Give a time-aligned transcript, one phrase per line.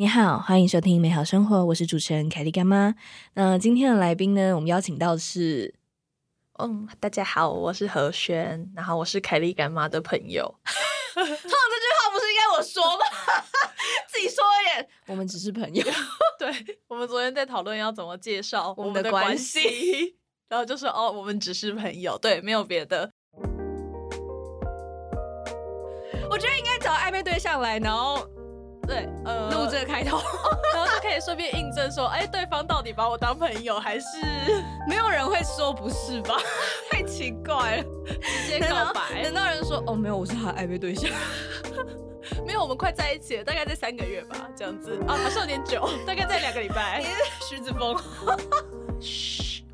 [0.00, 2.94] 你好，欢迎收听美好生活，我是主持人凯莉干妈。
[3.34, 5.74] 那今天的来宾呢，我们邀请到的是，
[6.58, 10.58] 嗯，大家好，我是何轩，然后我是凯莉干妈的朋友。
[11.12, 13.04] 通 常这句话不是应该我说吗？
[14.10, 14.42] 自己说
[14.74, 15.84] 耶，我们只是朋友。
[16.40, 20.16] 对，我们昨天在讨论要怎么介绍我们的关系，
[20.48, 23.12] 然后就说哦，我们只是朋友，对，没有别的。
[26.30, 28.26] 我觉得应该找暧昧对象来，然后
[28.90, 30.18] 对，呃，录这个开头。
[30.74, 34.06] 然后就可以顺便印证说，哎，对方到底把我当朋友还是
[34.88, 36.34] 没有人会说不是吧？
[36.90, 37.84] 太奇怪了，
[38.44, 39.32] 直接告白难？
[39.32, 41.08] 道人说哦没有，我是他的暧昧对象？
[42.44, 47.04] 没有，我们快在一起了，大概在三个月吧，这样子啊，好像有点久，大概在两个礼拜。
[47.48, 47.96] 徐子峰。
[49.00, 49.64] 嘘，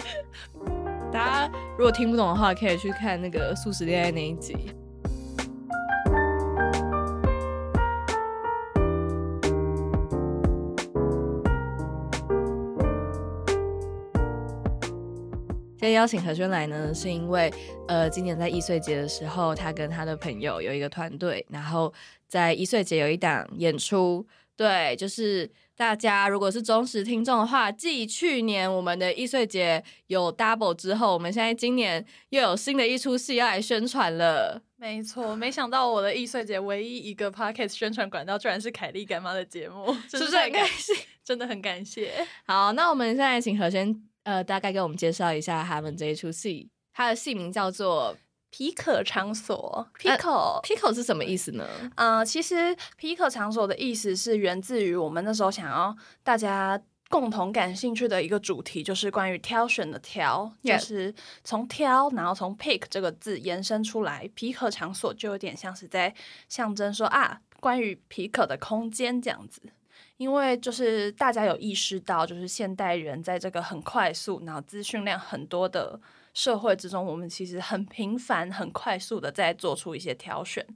[1.11, 4.75] 大家如果听不懂的话，可以去看那个素食恋爱那一集。
[15.87, 17.49] 今天邀请何轩来呢，是因为
[17.87, 21.95] 呃，今年在易碎节的时候，他跟他的朋友有一个团队，然后
[22.27, 34.61] 在易碎节有一档演出，对，就是大家如果是忠实听众的话，继去年我们的易碎节有 double 之后，我们现在今年又有新的一出戏要来宣传了。
[34.75, 40.97] 没错，没想到我的易碎节唯一一个 podcast 宣传管道，居然是凯莉干妈的节目， 是不是很开心？
[41.23, 42.27] 真的很感谢。
[42.45, 43.95] 好，那我们现在请何轩
[44.27, 48.17] 呃大概给我们介绍一下他们这一出戏，它的戏名叫做
[48.51, 51.65] 皮可场所呃，Pico，“Pico” 是什么意思呢？
[51.95, 66.13] 呃，其实皮可场所的意思是源自于我们那时候想要大家共同感兴趣的一个主题，就是关于挑选的挑就是从挑，然后从 pick 这个字延伸出来，皮可场所就有点像是在
[66.49, 69.63] 象征说啊，关于皮可的空间这样子。
[70.17, 76.01] 因为就是大家有意识到，就是现代人在这个很快速，然后资讯量很多的
[76.33, 80.67] 社会之中，我们其实很频繁、很快速的在做出一些挑选。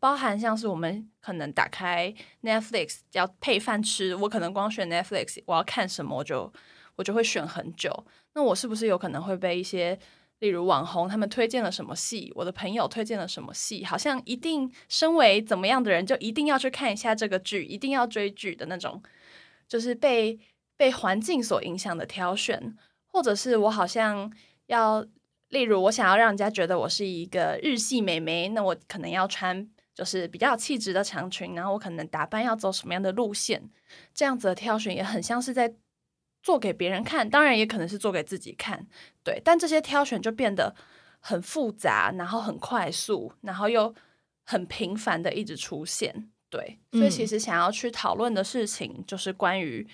[0.00, 2.12] 包含像是我们可能打开
[2.42, 6.52] Netflix 要配饭吃，我可能光选 Netflix，我要看什么我就
[6.96, 7.92] 我就会选很久。
[8.34, 9.98] 那我是不是有可能会被一些
[10.40, 19.02] 例如网红他们推荐了什么戏，我的朋友推荐了什么戏，好像一定身为怎么样的人就一定要去看一下这个剧，一定要追剧的那种，
[19.68, 20.38] 就是被
[20.76, 22.76] 被环境所影响的挑选，
[23.06, 24.32] 或者是我好像
[24.66, 25.06] 要。
[25.50, 33.66] 例如，我想要让人家觉得我是一个日系美眉，那我可能要穿就是比较有气质的长裙，然后我可能打扮要走什么样的路线，
[34.12, 35.74] 这样子的挑选也很像是在
[36.48, 38.86] 做给别人看，当然也可能是做给自己看，
[39.22, 39.38] 对。
[39.44, 40.74] 但这些挑选就变得
[41.20, 43.94] 很复杂，然后很快速，然后又
[44.44, 46.78] 很频繁的一直出现，对。
[46.92, 49.86] 所以其实想要去讨论的事情，就是关于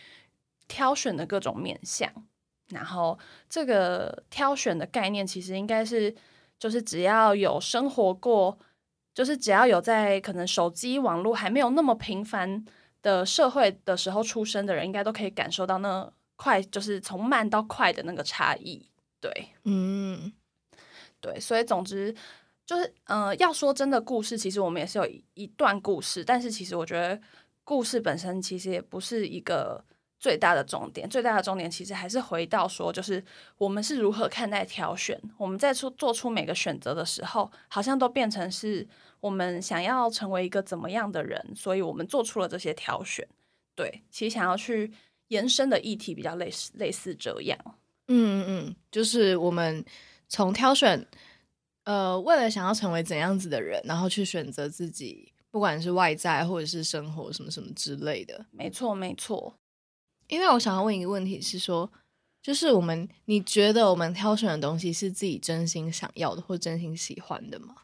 [0.68, 2.08] 挑选的各种面向。
[2.68, 3.18] 然后
[3.50, 6.14] 这个挑选的概念，其实应该是
[6.56, 8.56] 就是只要有生活过，
[9.12, 12.64] 就是只要有在可能手机网络还没有那么频繁
[13.02, 18.88] 的社会的时候出生的人，应该都可以感受到那快就是从慢到快的那个差异。
[19.20, 19.30] 对
[19.64, 20.32] 嗯，
[21.20, 22.14] 对，所以总之
[22.66, 27.20] 就是呃，要说真的故事，其实我们也是有一一段故事，但是其实我觉得
[27.64, 29.84] 故事本身其实也不是一个。
[30.20, 33.22] 最大的重点，最大的重点其实还是回到说，就是
[33.58, 35.20] 我们是如何看待挑选。
[35.36, 38.88] 我们在出做出每个选择的时候，好像都变成是
[39.20, 43.28] 我们想要成为一个怎么样的人，所以我们做出了这些挑选。
[43.74, 44.90] 对，其实想要去
[45.28, 47.58] 延伸的议题比较类似类似这样。
[48.08, 49.84] 嗯嗯嗯，就是我们
[50.28, 51.06] 从挑选，
[51.84, 58.46] 呃，为了想要成为怎样子的人，然后去选择自己，不管是外在或者是生活什么什么之类的。
[58.50, 59.54] 没错，没错。
[60.28, 61.90] 因为我想要问一个问题是说，
[62.42, 67.74] 就是我们你觉得我们挑选的东西是自己真心想要的或真心喜欢的吗？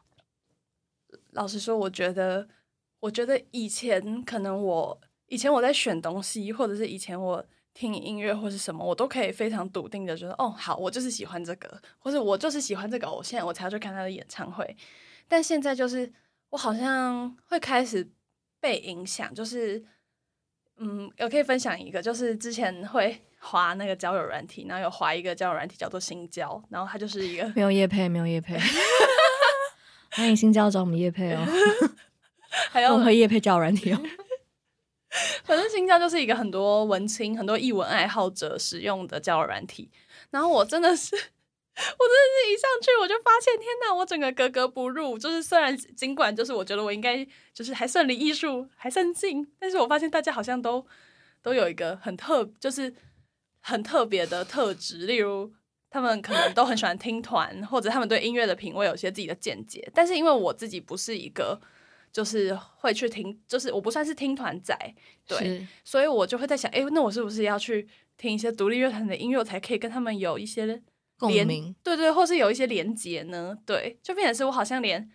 [1.32, 2.48] 老实说，我觉得，
[3.00, 7.42] 我觉得以前可能我以前我在选东西，或者是以前我
[7.72, 14.76] 听音乐或是什么，我都可以非常笃定的觉得，哦，好，我就是喜欢这个，或者我就是喜欢这个偶像，我才要去看他的演唱会。
[15.28, 16.12] 但现在就是
[16.50, 18.10] 我好像会开始
[18.60, 19.82] 被影响，就是。
[20.82, 28.58] 嗯，我可以分享一个，就是之前会 滑那个交友软体，然后有滑一个交友软体叫做新交，然后它就是一个没有叶配，没有叶配，
[30.12, 31.44] 欢迎新交找我们叶配哦，
[32.72, 34.00] 还有我会叶配交友软体哦。
[35.44, 39.90] 反正新疆就是一个很多文青、很多译文爱好者使用的交友软体，
[40.30, 41.16] 然后我真的是。
[41.72, 43.94] 我真的是一上去我就发现，天哪！
[43.94, 45.16] 我整个格格不入。
[45.16, 50.84] 就是虽然尽管就是我觉得我应该就是还算离艺术还算近，但是我发现大家好像都
[51.40, 52.92] 都有一个很特，就是
[53.60, 55.50] 很特别的特质，例如
[55.88, 59.90] 他们可能都很喜欢听团，或者他们对音乐的品味有些自己的见解。
[59.94, 61.58] 但是因为我自己不是一个，
[62.12, 64.76] 就是会去听，就是我不算是听团仔，
[65.26, 70.82] 对，所以我就会在想，哎、那我是不是要去听一些独立乐团的音乐，我才可以跟他们有一些连
[71.18, 71.74] 共鸣。
[71.82, 73.56] 对对，或是有一些连接呢？
[73.64, 75.10] 对，就变成是我好像连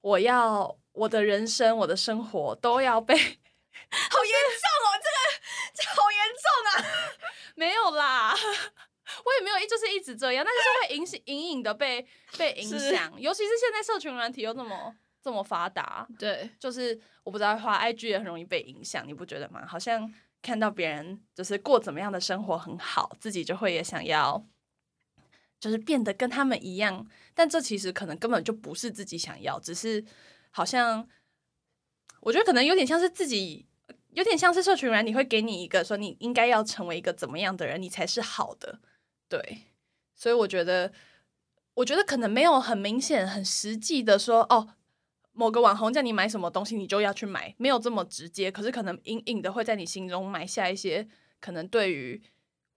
[0.00, 5.16] 我要我的人生、我的生活都要被 好严重哦，这个
[5.74, 6.86] 这好严重啊！
[7.54, 8.34] 没有啦，
[9.24, 12.06] 我也没有一就是一直这样，但是就会影响隐隐的被
[12.36, 14.94] 被影是响，尤其是现在社群软体又那么
[15.26, 19.66] 这么发达，对，就是我不知道花 IG 也很容易被影响，你不觉得吗？
[19.66, 20.08] 好像
[20.40, 24.46] 看到别人就是过怎么样的生活很好，自己就会也想要。
[25.58, 30.04] 就是变得跟他们一样，但这其实可能根本就不是自己想要，只是
[30.50, 31.08] 好像
[32.20, 33.66] 我觉得可能有点像是自己，
[34.10, 38.78] 有点像是社群软你会给你一个说你应该要成为一个怎么样的人，你才是好的，
[39.28, 39.62] 对，
[40.14, 40.92] 所以我觉得，
[41.74, 44.74] 我觉得可能没有很明显、很实际的说哦，
[45.36, 51.06] 某个网红叫你买什么东西，你就要去买，没有这么直接，可是可能隐隐的会在你心中埋下一些
[51.40, 52.20] 可能对于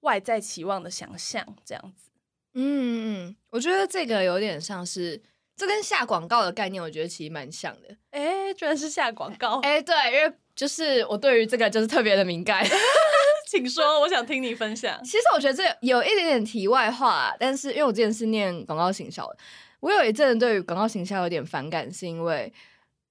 [0.01, 2.11] 外在期望的想象，这样子。
[2.53, 5.21] 嗯嗯，我觉得这个有点像是，
[5.55, 7.95] 这跟下广告的概念，我觉得其实蛮像的。
[8.11, 9.59] 哎，居然是下广告！
[9.61, 12.65] 哎、对，因为就是我对于这个就是特别的敏感。
[13.47, 15.03] 请说，我想听你分享。
[15.03, 19.37] 其实我觉得这有一点点题外话啊，但是因为我之前是念广告行销的，
[19.79, 22.51] 我有一阵对于广告形象有点反感，是因为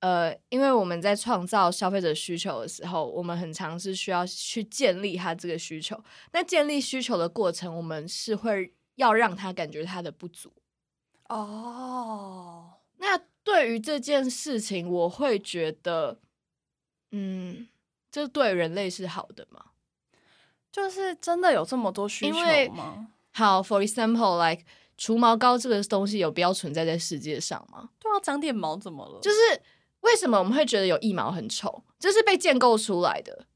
[0.00, 6.02] 呃，因为我们在创造消费者需求的时候，我们很常是需要去建立他这个需求。
[6.32, 10.52] 那建立需求的过程，我们是会要让他感觉他的不足。
[11.28, 16.20] 哦，那对于这件事情，我会觉得，
[17.10, 17.66] 嗯，
[18.10, 19.64] 这对人类是好的吗？
[20.70, 23.08] 就是真的有这么多需因为求吗？
[23.32, 24.64] 好，for example，like
[24.98, 27.88] 除毛膏这个东西有必要存在在世界上吗？
[27.98, 29.18] 对啊，长点毛怎么了？
[29.20, 29.36] 就是
[30.00, 31.82] 为什么我们会觉得有一毛很丑？
[31.98, 33.46] 这是被建构出来的。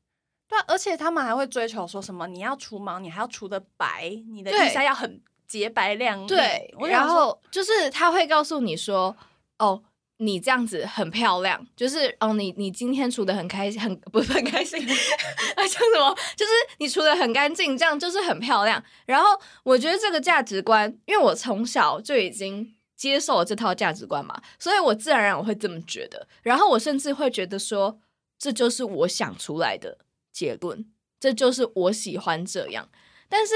[0.49, 2.27] 对啊，而且他们还会追求说什么？
[2.29, 6.27] 你要除毛，你还要除的白，你的对腋下要很洁白亮丽。
[6.27, 9.15] 对，然后就是他会告诉你说，
[9.59, 9.83] 哦。
[10.25, 16.17] 你这样子很漂亮，就是哦，你你今天除的很开心，很不是很开心，啊，讲什么？
[16.37, 18.83] 就是你除的很干净，这样就是很漂亮。
[19.05, 19.27] 然后
[19.65, 26.29] 我觉得这个价值观，因为我从小就已经接受了这套价值观嘛，所以我自然而然我会这么觉得。
[26.43, 27.99] 然后我甚至会觉得说，
[28.39, 29.99] 这就是我想出来的
[30.33, 30.87] 结论，
[31.19, 32.89] 这就是我喜欢这样。
[33.29, 33.55] 但是，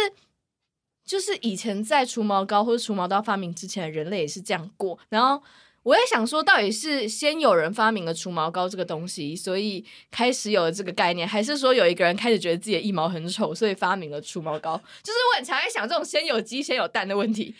[1.04, 4.98] 就是以前在除毛膏或者除毛刀发明之前，人类也是这样过。
[5.08, 5.40] 然后
[5.86, 14.76] 我也想说，到底是先有人发明了除毛膏这个东西，所以开始有了这个概念，还是说有一个人开始觉得自己的腋毛很丑，所以发明了除毛膏？
[15.04, 17.54] 就是我很常在想这种先有鸡先有蛋的问题。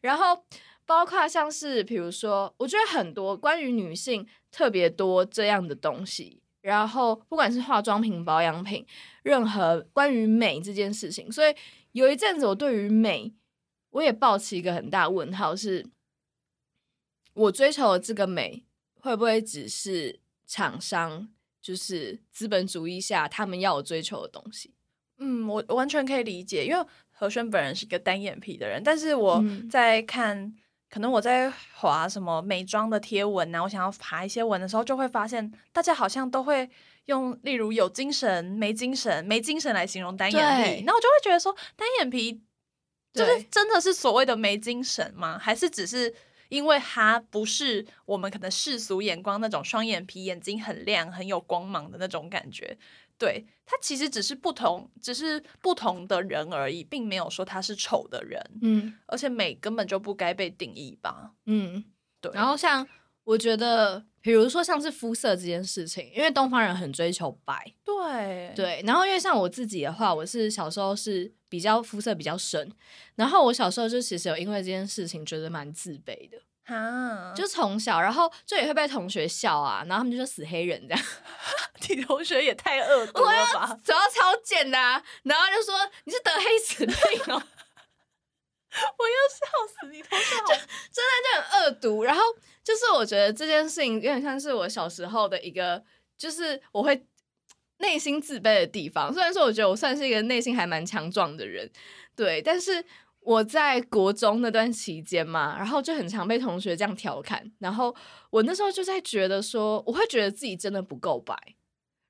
[0.00, 0.44] 然后
[0.86, 6.40] 包括像是比如说，我觉得很多关于女性特别多这样的东西。
[6.60, 8.86] 然后不管是化妆品、保养品，
[9.24, 11.52] 任何关于美这件事情，所以
[11.90, 13.32] 有一阵子我对于美，
[13.90, 15.84] 我也抱持一个很大问号是。
[17.34, 18.64] 我追求的这个美，
[19.00, 21.28] 会不会只是厂商
[21.60, 24.74] 就是资本主义下他们要我追求的东西？
[25.18, 30.52] 嗯，我完全可以理解，因为何轩本人是一个单眼皮的人，但是我嗯在看，
[30.90, 36.68] 可能我在划什么美妆的贴文啊，我想要爬一些文的时候，就会发现大家好像都会
[37.06, 42.42] 用例如有精神、没精神、没精神来形容单眼皮，那我就会觉得说，单眼皮
[43.14, 45.38] 就是真的是所谓的没精神吗？
[45.38, 46.14] 还是只是？
[46.52, 52.76] 因为他不是我们可能世俗眼光那种双眼皮、眼睛很亮、很有光芒的那种感觉，
[53.16, 58.38] 对，他其实只是不同，只是不同的人而已，并没有说他是丑的人。
[58.60, 61.32] 嗯而且美根本就不该被定义吧？
[61.46, 61.82] 嗯，
[62.20, 62.30] 对。
[62.34, 62.86] 然后像
[63.24, 72.70] 我觉得，比如说像是肤色这件事情，因为东方人很追求白，对对，然后因为像我自己的话，我是小时候是比较肤色比较深，
[73.14, 81.04] 然后我小时候就其实有因为这件事情觉得蛮自卑的，哈，就从小，然后就也会被同学笑啊，然后他们就说死黑人这样。
[81.88, 83.76] 你同学也太恶毒了吧？
[83.84, 85.74] 主要超贱的、啊，然后就说
[86.04, 87.42] 你是得黑死病哦，
[88.98, 89.36] 我要笑
[89.68, 90.02] 死你！
[90.02, 90.34] 同学，
[90.90, 92.04] 真的就很恶毒。
[92.04, 92.22] 然后
[92.64, 95.82] 就是我觉得这件事情有点像是我小时候的一个，
[96.16, 97.06] 就是我会
[97.78, 99.12] 内心自卑的地方。
[99.12, 101.70] 虽然说我觉得我算是一个内心还蛮强壮的人，
[102.16, 102.84] 对，但是
[103.20, 107.94] 我在国中那段期间嘛，然后就很常被同学这样调侃，然后
[108.30, 111.36] 我那时候就在觉得说，我会觉得自己真的不够白。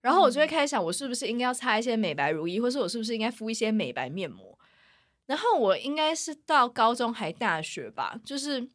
[0.01, 4.52] 然后我就会开始想，我是不是应该要擦一些美白乳液，或是我是不是应该敷一些美白面膜？
[5.27, 8.69] 然后我应该是到高中还大学吧，就是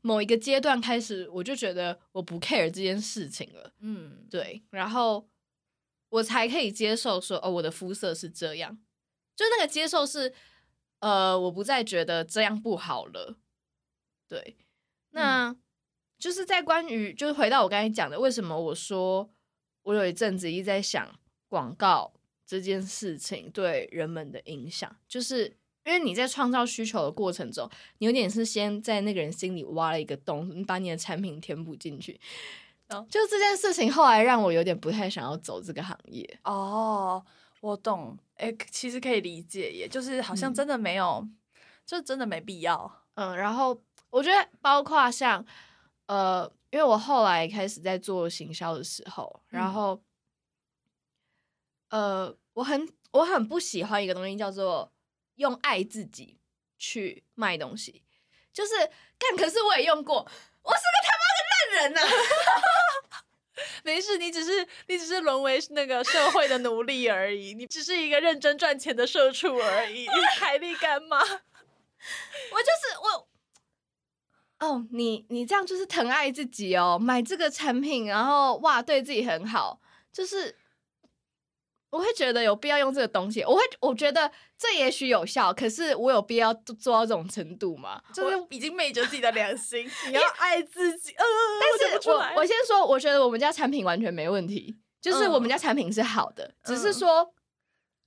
[0.00, 3.72] 某一个阶段开始，我就觉得我不 care 这件事情了。
[3.80, 5.28] 嗯，对，然后
[6.10, 8.78] 我才可以接受说，哦，我的肤色是这样，
[9.34, 10.32] 就那个接受是，
[11.00, 13.36] 呃，我不再觉得这样不好了。
[14.28, 14.56] 对，
[15.10, 15.56] 那、
[16.18, 19.30] 就是在关于，就是回到我刚才讲的，为什么我说
[19.82, 22.12] 我有一阵子一直在想广告
[22.46, 25.46] 这件事情对人们的影响，就是
[25.84, 32.20] 因为你在创造需求的过程中，你有点是先在那个人心里挖了一个洞，你把你的产品填补进去。
[32.88, 36.38] 哦就这件事情后来让我有点不太想要走这个行业。
[36.44, 37.20] 哦，
[37.60, 41.26] 我懂，哎、其实可以理解耶，就是好像嗯真的没有，
[41.84, 43.02] 就真的没必要。
[43.14, 43.76] 嗯，然后
[44.10, 45.44] 我觉得包括像
[46.06, 50.00] 呃，因为我后来开始在做行销的时候，然嗯后、
[51.96, 54.92] 呃，我很我很不喜欢一个东西叫做
[55.36, 56.38] 用爱自己
[56.76, 58.02] 去卖东西，
[58.52, 58.74] 就是
[59.18, 60.16] 干，可是我也用过，
[60.62, 62.00] 我是个他妈的烂人呐、
[63.82, 70.06] 没事，你只是你只是沦为那个社会的奴隶而已，你只是一个认真赚钱的社畜而已，
[70.38, 71.18] 海力干嘛？
[72.52, 73.28] 我就是我。
[74.58, 79.80] 哦，你你这样就是疼爱自己哦，买这个产品，然后哇，对自己很好，
[80.12, 80.58] 就是
[81.90, 83.42] 我会觉得有必要用这个东西。
[83.42, 88.02] 我会我觉得这也许有效，可是我有必要做做到这种程度吗？
[88.12, 91.12] 就是已经昧着自己的良心， 你要爱自己。
[91.12, 91.24] 呃，
[91.60, 97.34] 但是我我先说，我觉得我们家产品完全没问题，就是我们家产品是好的，只是嗯说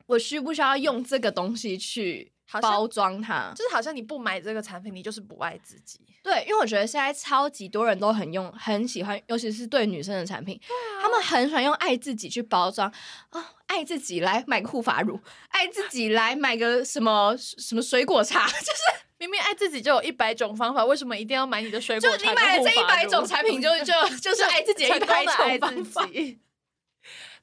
[0.08, 3.54] 我需不需要用这个东西去好像包装它？
[3.56, 6.00] 就是好像你不买这个产品，你就是不爱自己。
[6.22, 12.92] 对，因为我觉得现在超级多人都很用，很喜欢，尤其是对女生的产品，啊他们很喜欢用爱自己去包装
[13.30, 18.82] 啊、爱自己来买个护发乳，爱自己来买个什么什么水果茶， 就是
[19.20, 22.18] 明明爱自己就有一百种方法，为什么一定要买你的水果茶？
[22.18, 26.10] 就你买了这一百种产品就，就就是爱自己 的一成百种方法。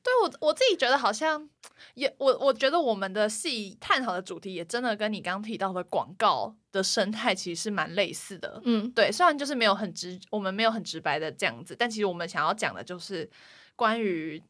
[0.06, 0.16] 自己。
[0.16, 1.48] 对我我自己觉得好像
[1.94, 8.60] 也我我觉得我们的戏探讨的主题也真的跟你刚刚提到的广告的生态其实是蛮类似的。
[8.64, 13.28] 嗯，对，虽然就是没有很直，我们没有很直白的这样子，但其实我们想要讲的就是
[13.74, 14.42] 关于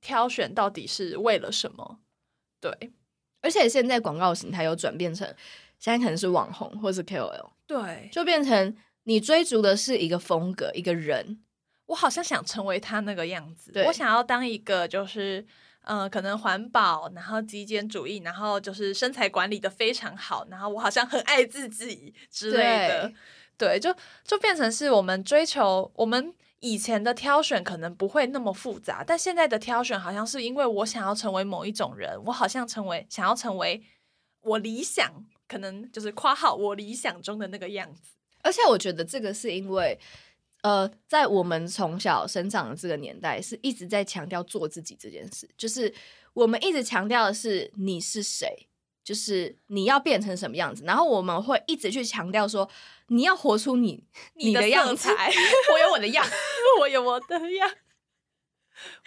[0.00, 1.98] 挑选到底是为了什么。
[2.60, 2.92] 对
[3.42, 5.26] 而且现在广告形态有转变成，
[5.78, 11.40] 现在可能是网红或是 KOL，对，就变成你追逐的是一个风格，一个人。
[11.90, 15.46] 我好像想成为他那个样子，对我想要当一个就是。
[15.82, 23.12] 呃，可能环保，然后极简主义，然后就是身材管理的非常好，然后我好像很爱自己之类的，
[23.56, 23.92] 对，就
[24.22, 33.82] 就变成是我们追求我们以前的挑选可能不会那么复杂，但现在的挑选好像是因为我想要成为某一种人，我好像成为想要成为
[34.42, 35.10] 我理想，
[35.48, 39.98] 可能就是夸号我理想中的那个样子，而且我觉得这个是因为，
[40.62, 45.92] 呃，在我们从小生长的这个年代，是一直在强调做自己这件事，就是
[46.34, 48.68] 我们一直强调的是你是谁，
[49.02, 52.68] 就是你要变成什么样子，然后我们会一直去强调说
[53.08, 55.08] 你要活出你 你的的样子，
[55.72, 56.26] 我有我的样，
[56.80, 57.70] 我有我的样。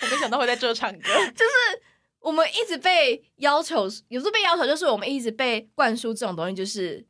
[0.01, 0.99] 我没想到会在这唱歌，
[1.35, 1.81] 就是
[2.19, 7.03] 我们一直被要求，有时候被要求就是我们一直被灌输这种东西，就是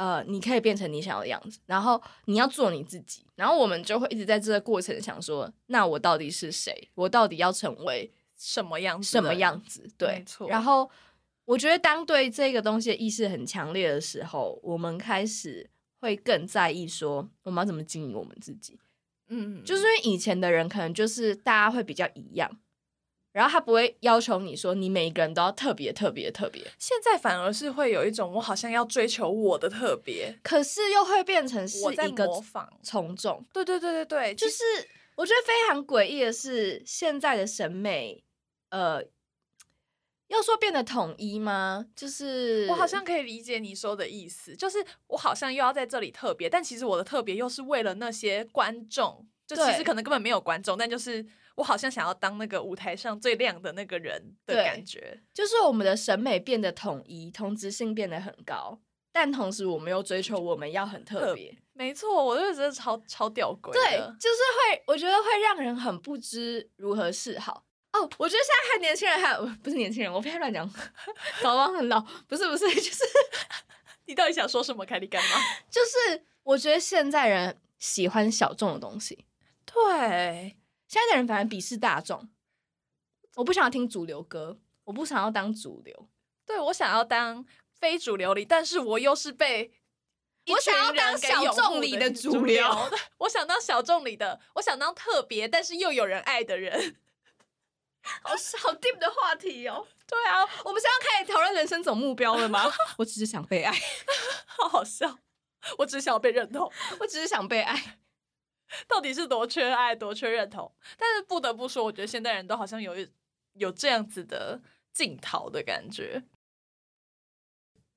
[0.00, 6.88] 呃，你可以变成你想要的样子，然后你要做你自己，然后我们就会一直在这个过程想说，那我到底是谁？
[6.94, 9.10] 我到底要成为什么样子？
[9.10, 9.62] 什么样？
[9.62, 9.86] 子？
[9.98, 10.90] 对没，错然后
[11.44, 15.68] 我觉得当对这个东西的意识很强烈的时候，我们开始
[16.00, 18.78] 会更在意说我们要怎么经营我们自己。
[19.28, 22.50] 嗯，就是因为以前的人可能就是大家会比较一样，
[23.32, 32.68] 然后他不会要求你说你每一个人都要特别特别特别，现在反而是会有一种我好像要追求我的特别，可是又会变成是我在一个模仿。
[32.82, 33.44] 从众。
[33.52, 34.64] 对对对对对，就就是
[35.16, 38.24] 我觉得非常诡异的是，现在的审美，
[38.70, 39.02] 呃，
[40.28, 41.86] 要说变得统一吗？
[41.94, 51.24] 就是我好像可以理解你说的意思，就是我好像又要在这里特别，但其实我的特别又是为了那些观众，就其实可能根本没有观众，但就是
[51.60, 55.20] 我好像想要当那个舞台上最亮的那个人的感觉。
[55.34, 58.80] 就是我们的审美变得统一，同质性变得很高，
[59.12, 61.54] 但同时我们又追求我们要很特特别。
[61.74, 63.72] 没错，我就觉得超超吊诡。
[63.72, 67.62] 对，就是会，我觉得会让人很不知如何是好。
[67.92, 70.66] 哦，我觉得现在还年轻人还有不是年轻人，我不要乱讲，
[71.42, 73.04] 搞忘很老，不是不是，就是
[74.06, 75.36] 你到底想说什么，凯莉干嘛？
[75.68, 79.26] 就是，我觉得现在人喜欢小众的东西，
[79.66, 80.56] 对，
[80.90, 82.28] 现在的人反而鄙视大众，
[83.36, 86.08] 我不想要听主流歌，我不想要当主流，
[86.44, 87.46] 对我想要当
[87.78, 89.72] 非主流里，但是我又是被
[90.48, 92.66] 我想要当小众里的主主流
[93.18, 96.96] 我想当小众里的，我想当特别但是又有人爱的人。
[98.22, 99.86] 好好 deep 的话题哦。
[100.08, 102.68] 对啊，我们现在要开始讨论人生总目标了吗？
[102.98, 103.72] 我只是想被爱，
[104.44, 105.18] 好好笑。
[105.78, 106.68] 我只是想要被认同，
[106.98, 107.99] 我只是想被爱。
[108.88, 110.70] 到底是多缺爱，多缺认同？
[110.98, 113.08] 但是不得不说，我觉得现代人都好像有一
[113.54, 114.60] 有这样子的
[114.92, 116.22] 镜头的感觉。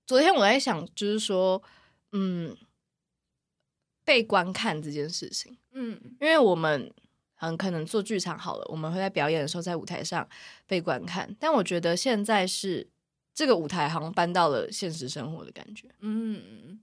[0.05, 1.61] 昨天我在想，就是说，
[2.11, 2.57] 嗯，
[4.03, 6.93] 被观看这件事情，嗯因为我们
[7.35, 10.27] 很可能做剧场好了，我们会在表演的时候在舞台上
[10.67, 12.89] 被观看，但我觉得现在是
[13.33, 15.87] 这个舞台好像搬到了现实生活的感觉。
[15.99, 16.81] 嗯，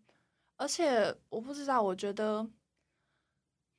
[0.57, 2.49] 而且我不知道，我觉得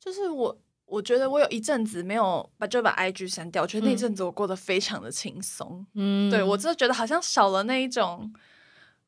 [0.04, 5.86] 就是我，我觉得我有一阵子没有把就把 IG 删掉，我觉得那嗯阵子我过得非常的轻松。
[5.94, 8.34] 嗯对我真的觉得好像少了那一种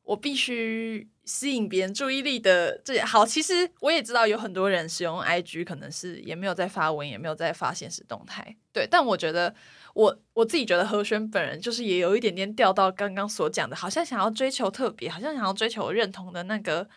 [0.04, 3.26] 我必须吸引别人注意力的这好。
[3.26, 8.56] 其实我也知道有很多人使用 IG，可能是也没有在发文，也没有在发现实动态。
[8.72, 9.52] 对，但我觉得
[9.94, 16.88] 我我自己觉得何轩本人就是也有一点点掉到刚刚所讲的，好像想要追求特别，好像想要追求认同的那个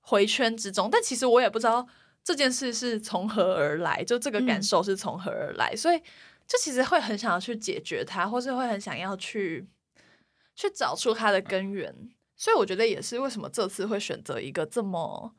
[0.00, 0.88] 回圈之中。
[0.92, 1.86] 但其实我也不知道
[2.24, 5.98] 这件事是从何而来，就这个感嗯受是从何而来，所以
[6.46, 9.66] 就其实会很想要去解决它，或是会很想要去
[10.54, 11.94] 去找出它的根源。
[12.36, 15.32] 所以我觉得也是为什么这次会选择一个这么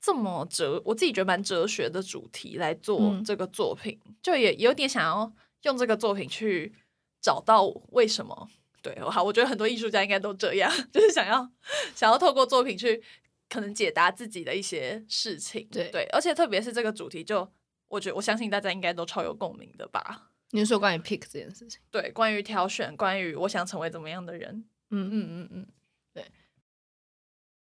[0.00, 6.74] 这么哲，我自己觉得蛮哲学的主题来做嗯这个作品，就也有点想要用这个作品去
[7.20, 8.48] 找到为什么。
[8.82, 11.50] 对，好，我觉得很多艺术家应该都这样， 就是想要
[11.94, 13.02] 想要透过作品去
[13.48, 15.68] 可能解答自己的一些事情。
[15.70, 17.50] 对对，而且特别是这个主题就，
[17.88, 20.30] 我觉得我相信大家应该都超有共鸣的吧。
[20.50, 21.80] 你是说关于 pick 这件事情？
[21.90, 25.66] 对，关于挑选，关于我想成为怎么样的人，嗯嗯嗯嗯，
[26.12, 26.24] 对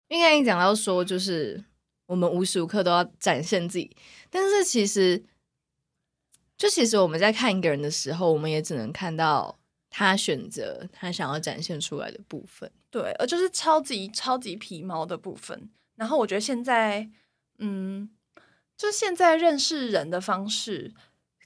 [0.09, 1.63] 应该你讲到说，就是
[2.05, 3.95] 我们无时无刻都要展现自己，
[4.29, 5.23] 但是其实，
[6.55, 9.57] 就其实我们在看一个人的时候，我们也只能看到
[9.89, 12.71] 他选择他想要展现出来的部分。
[12.93, 15.67] 对，呃，就是超级超级皮毛的部分。
[15.95, 17.09] 然后我觉得现在，
[17.57, 18.07] 嗯，
[18.77, 20.93] 就是现在认识人的方式，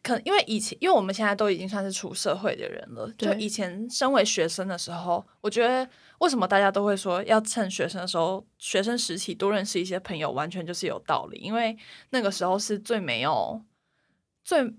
[0.03, 3.09] 可能因为以前，因为我们现在都已经算是出社会的人了。
[3.17, 11.39] 就以前身为学生的时候，我觉得为什么大家都会说要趁学生的时候，学生时期多认识一些朋友，完全就是有道理。
[11.39, 11.77] 因为
[12.09, 13.61] 那个时候是最没有
[14.43, 14.73] 最。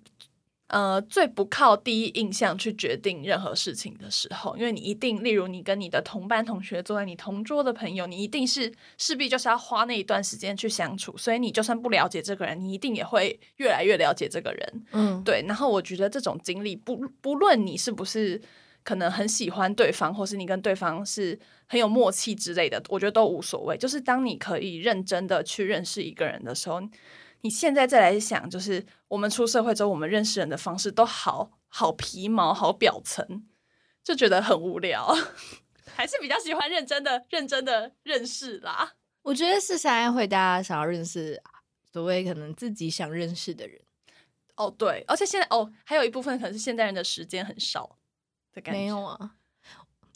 [0.68, 14.82] 呃，最不靠第一印象去决定任何事情的时候，因为你一定，例如你跟你的同班同学坐在你同桌的朋友，你一定是势必就是要花那一段时间去相处，所以你就算不了解这个人，你一定也会越来越了解这个人。
[14.92, 18.38] 嗯，对，然后我觉得这种经历，不不论你是不是
[18.84, 23.74] 可能很喜欢对方，或是你跟对方是很有默契之类的，我觉得都无所谓。
[23.78, 26.82] 就是当你可以认真的去认识一个人的时候，
[27.42, 33.46] 你现在再来想，就是我们出社会之后，我们认识人的方式都好好皮毛、好表层，
[34.02, 35.14] 就觉得很无聊。
[35.94, 38.94] 还是比较喜欢认真的、认真的认识啦。
[39.22, 41.42] 我觉得是现在会大家想要认识
[41.92, 43.80] 所谓可能自己想认识的人，
[44.56, 47.98] 哦，对，而且现在哦，还有一部分可能是现代人的时间很少
[48.52, 48.80] 的感觉。
[48.80, 49.32] 没有啊。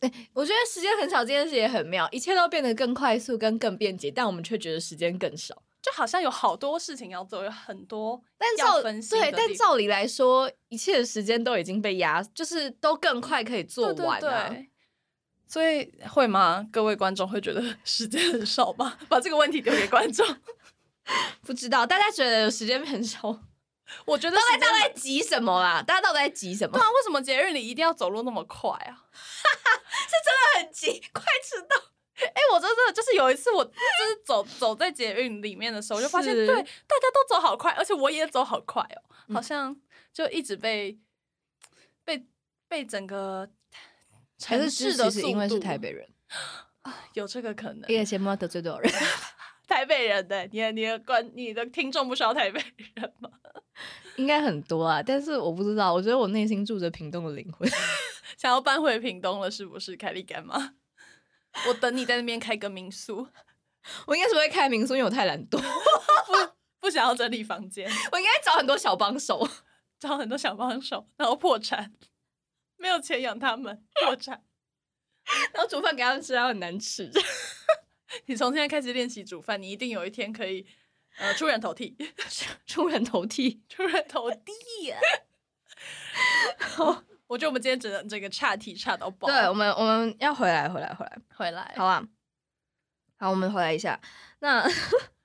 [0.00, 5.62] 哎、我觉得时间很少这件事也很妙，一切都变得更快速跟更便捷，但我们却觉得时间更少。
[5.82, 14.48] 就好像有好多事情要做，有很多但要照对，但照理来说，一切的时间都已经被压，就是都更快可以做对完啊。
[14.48, 14.70] 对对
[15.48, 16.66] 所以会吗？
[16.72, 18.96] 各位观众会觉得 时间很少吗？
[19.10, 20.24] 把这个问题丢给观众。
[21.44, 23.40] 不知道大家觉得时间很少，
[24.06, 25.82] 我觉得大家在急什么啦？
[25.82, 26.80] 大家到底在急什么对？
[26.80, 29.04] 啊，为什么节日里一定要走路那么快啊？
[29.12, 31.91] 是真的很急，快迟到。
[32.14, 39.74] 哎、我真的就是有一次，我就是走走在捷运里面的时候，我就发现，是对，大家都走好快，而且我也走好快哦，嗯好像
[40.12, 40.98] 就一直被
[42.04, 42.26] 被
[42.68, 43.48] 被整个
[44.38, 46.08] 城市的其实因为是台北人，
[47.14, 47.90] 有这个可能。
[47.90, 48.92] 一个节目要得罪多少人？
[49.66, 52.62] 台北人的，你的你的观你的听众不需要台北
[52.94, 53.30] 人吗？
[54.16, 57.66] 应该很多啊，但是我不知道，我觉得我内心住着屏东的灵魂。
[58.36, 59.96] 想要搬回屏东了是不是？
[59.96, 60.74] 凯莉干嘛？
[61.68, 63.28] 我等你在那边开个民宿，
[64.06, 65.60] 我应该是不会开民宿，因为我太懒惰。
[65.60, 69.48] 不不想要整理房间， 我应该找很多小帮手。
[70.00, 71.92] 找很多小帮手，然后破产，
[72.76, 74.42] 没有钱养他们，破产。
[75.52, 77.08] 然后煮饭给他们吃，然后很难吃。
[78.26, 80.66] 你从现在开始练习煮饭，你一定有一天可以
[81.18, 81.96] 呃出人头地，
[82.66, 83.62] 出人头地。
[83.68, 84.92] 出人头地。
[87.32, 89.26] 我觉得我们今天整个整个岔题岔到爆。
[89.26, 92.06] 对，我们我们要回来，回来，回来，回来，好啊。
[93.16, 93.98] 好，我们回来一下。
[94.40, 94.62] 那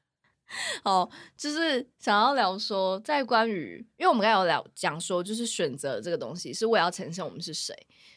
[0.86, 7.76] 好，就是想要聊说，在关于，因为我们刚才有聊讲说，就是选择这个东西是为了呈现我们是谁。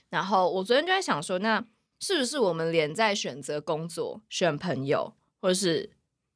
[0.09, 1.64] 然后我昨天就在想说，那
[1.98, 5.90] 是不是我们连在选择工作、选朋友，或者是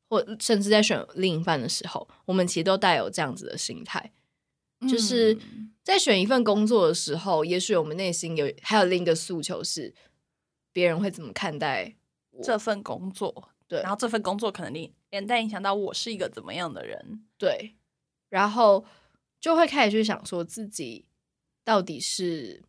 [0.08, 4.12] 或甚至在选另一半的时候，我们其实都带有这样子的心态，
[4.80, 5.36] 就是
[5.82, 9.94] 在选一份工作的时候，也许我们内心有还有另一个诉求是，
[10.72, 11.96] 别人会怎么看待
[12.42, 13.50] 这份工作？
[13.66, 17.24] 对，然后这份工作可能连连带影响到我是一个怎么样的人？
[17.38, 17.76] 对，
[18.28, 18.84] 然后
[19.40, 21.06] 就会开始去想说自己
[21.64, 22.62] 到底是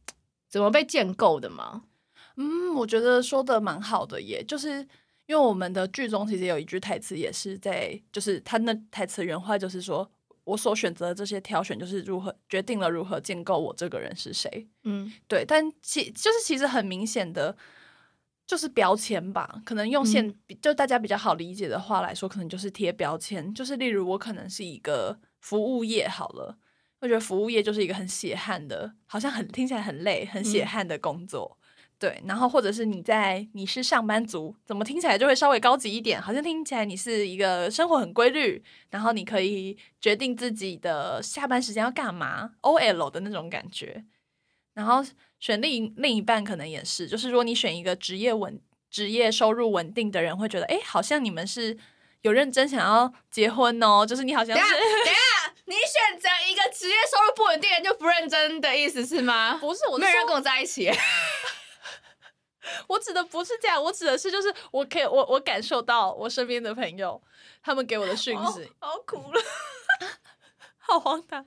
[0.47, 1.83] 怎么被建构的吗？
[2.37, 4.79] 嗯，我觉得说的蛮好的，耶，就是
[5.25, 10.09] 因为我们的剧中其实有一句台词也是在，就是他那台词原话就是说
[10.45, 14.67] 我所选择的这些挑选，就是如何决定了如何建构我这个人是谁。
[14.83, 17.57] 嗯，对，但其就是其实很明显的。
[18.47, 20.31] 就是标签吧，可能用现
[20.61, 23.51] 就大家比较好理解的话来说，可能就是贴标签。
[23.55, 26.55] 就是例如我可能是一个服务业好了，
[26.99, 31.57] 我觉得服务业就是一个很血汗的，好像很听起来很累、很血汗的工作。
[31.97, 44.03] 对，然后或者是你在你是上班族，怎么听起来就会稍微高级一点，好像听起来你是一个生活很规律，然后你可以决定自己的下班时间要干嘛，OL 的那种感觉，
[44.73, 45.03] 然后。
[45.37, 51.77] 选另另一半可能也是，就是如果你选一个职业稳、职业收入稳定的人，会觉得，哎，好像你们是
[52.21, 54.03] 有认真想要结婚哦。
[54.03, 59.57] 就是你好像是，等下， 你选择一个职业收入不稳定的人就不认真的意思是吗？
[59.57, 60.89] 不是，我没有人跟我在一起。
[62.87, 67.21] 我指的不是这样，我指的是就是我可以我我感受到我身边的朋友
[67.61, 69.41] 他们给我的讯息，好苦了，
[70.77, 71.45] 好荒唐。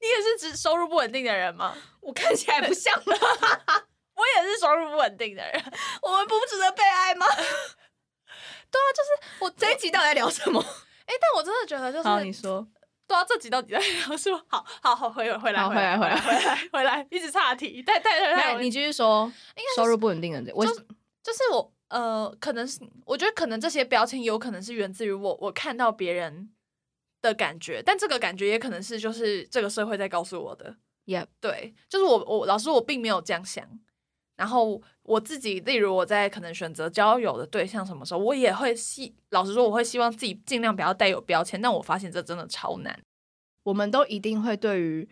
[0.00, 1.74] 你也是指收入不稳定的人吗？
[2.00, 3.16] 我看起来不像吗？
[4.14, 5.72] 我也是收入不稳定的人。
[6.02, 7.26] 我们不值得被爱吗？
[7.26, 10.60] 对啊，就是我这一集到底在聊什么？
[11.06, 12.66] 哎，但我真的觉得就是，你说，
[13.06, 14.40] 对啊，这集到底在聊什么？
[14.48, 18.58] 好好好，回回来，回来，回来，回来，回来，一直岔题，太太太。
[18.60, 19.30] 你继续说，
[19.76, 26.50] 收入不稳定的人，我就是我，呃，可能是我觉得可能这些标签有可能是源自于我，我看到别人。
[27.24, 33.66] 的感觉，但这个感觉也可能是就是这个社会在告诉我的，也对，就是我我老师我并没有这样想，
[34.36, 42.98] 然后我自己例如我在可能选择交友的对象什么时候，我也会希老实说我会希望自己尽量不要带有标签，但我发现这真的超难。
[43.62, 45.08] 我们都一定会对于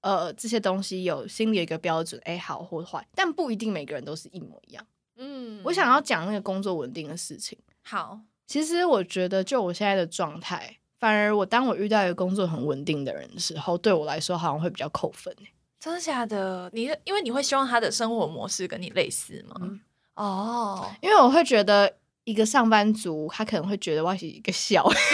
[0.00, 4.86] 呃这些东西有心里一个标准，哎好或坏，但不一定每个人都是一模一样。
[5.16, 7.58] 嗯，我想要讲那个工作稳定的事情。
[7.82, 10.76] 好，其实我觉得就我现在的状态。
[10.98, 15.32] 反而我当我遇到一个工作很稳定的人的时候，对我来说好像会比较扣分
[15.80, 16.68] 真的假的？
[16.72, 19.80] 你因为你会希望他的生活模式跟你类似吗？
[20.14, 25.04] 哦，因为我会觉得一个上班族他可能会觉得我是一个笑， 但是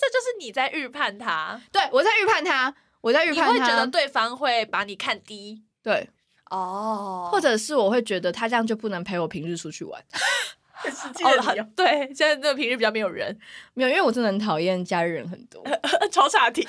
[0.00, 1.60] 这就是你在预判他。
[1.70, 5.62] 对我在预判他，我在预判他，会觉得对方会把你看低。
[5.82, 6.08] 对，
[6.50, 10.02] 哦，或者是我会觉得他这样就不能陪我平日出去玩。
[10.82, 13.38] 哦，对，现在这个平日比较没有人，
[13.74, 15.62] 没有，因为我真的很讨厌假日人很多，
[16.10, 16.66] 超差题。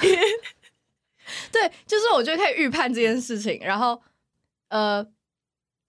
[1.52, 4.02] 对，就是我就可以预判这件事情，然后
[4.70, 5.06] 呃，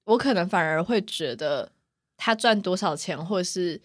[0.05, 1.73] 我可能反而会觉得
[2.17, 3.81] 他赚多少钱或者是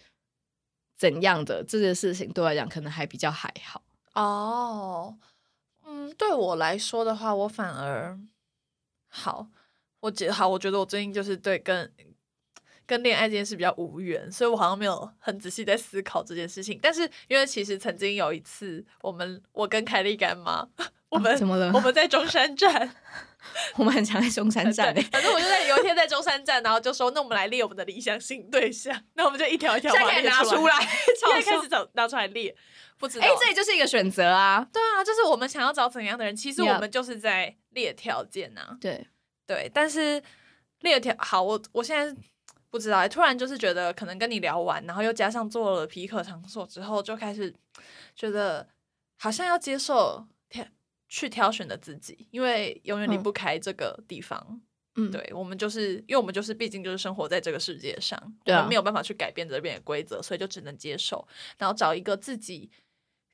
[0.96, 3.82] 怎样的这件事情，对我来讲可能还比较还好。
[4.14, 5.16] 哦，
[5.84, 8.18] 嗯，对我来说的话，我反而
[9.08, 9.48] 好，
[10.00, 11.92] 我觉好，我觉得我最近就是对跟。
[12.88, 16.80] 跟恋爱这件事比较无缘，所以我好像没有很仔细在思考这件事情。
[16.82, 20.66] 但是因为其实曾经有一次，我们我跟凯莉干妈，
[21.10, 21.70] 我们怎么了？
[21.74, 22.90] 我们在中山站，
[23.76, 24.94] 我们很常在中山站。
[25.12, 30.78] 反正我就在有一天在中山站，然后就说：“那我们来列我们的理想性对象。”那我们就一条一条列拿出来，
[31.20, 32.56] 现在开始找拿出来列。
[32.96, 34.66] 不知道，哎，这里就是一个选择啊。
[34.72, 38.78] 对啊，就是我们想要找怎样的人，其实我们就是在列条件啊。
[38.80, 39.06] 对
[39.46, 40.22] 对，但是
[40.80, 42.16] 列条好，我我现在。
[42.70, 47.54] 不知道，突然就是觉得可能跟你聊完，然后又加上做了皮可场所之后，就开始
[48.14, 48.68] 觉得
[49.16, 50.64] 好像要接受挑
[51.08, 54.60] 去挑选的自己，因为永远离不开这个地方。
[54.96, 61.26] 嗯，对，我们就是因为我们就是毕竟就是生活在这个世界上，我们没有办法去改变这边的规则，所以就只能接受，
[61.56, 62.68] 然后找一个自己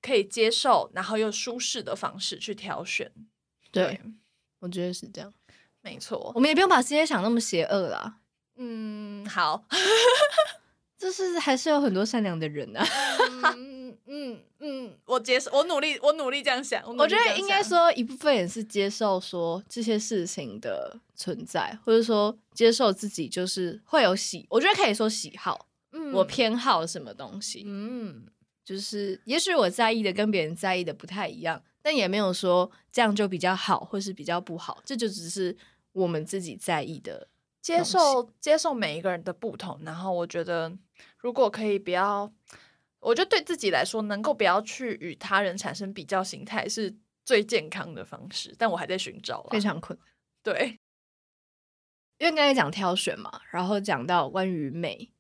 [0.03, 3.11] 可以接受，然后又舒适的方式去挑选。
[3.73, 3.99] 对，
[4.59, 5.33] 我觉得是这样，
[5.81, 6.31] 没错。
[6.35, 8.21] 我们也不用把世界想那么邪恶啦。
[8.57, 9.65] 嗯，好，
[10.99, 12.87] 就是还是有很多善良的人啊。
[14.07, 16.83] 嗯嗯，我接受，我努力，我努力这样想。
[16.87, 28.25] 我我觉得应该说一部分也是接受说这些事情的存在，或者说接受自己就是会有喜，我觉得可以说喜好，嗯我偏好什么东西，嗯
[28.65, 35.55] 就是也许我在意的跟别人在意的不太一样，但也没有说这样就比较好或是比较不好，这就只是
[35.93, 37.29] 我们自己在意的。
[37.65, 40.71] 接受接受每一个人的不同，然后我觉得
[41.17, 42.31] 如果可以不要，
[43.01, 50.07] 我觉得对自己来说，能够不要去与他人产生比较心态是最健康的方式，但我还在寻找啦非常困难，
[50.43, 50.79] 对，
[52.19, 55.11] 因为刚才讲挑选嘛，然后讲到关于美，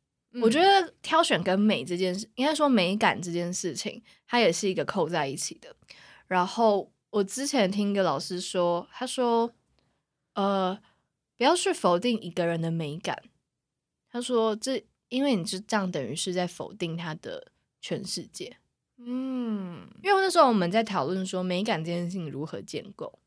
[0.43, 5.75] 我觉得得挑选跟美这件事，应该说美感这件事情，它也是一个扣在一起的。
[6.27, 9.51] 然后我之前听一个老师说，他说，
[10.35, 10.79] 呃，
[11.37, 13.23] 不要去否定一个人的美感。
[14.11, 18.57] 他说，这因为你是这样等于是在否定他的全世界。
[18.97, 23.18] 嗯因为那时候我们在讨论说美感这件事情如何建构，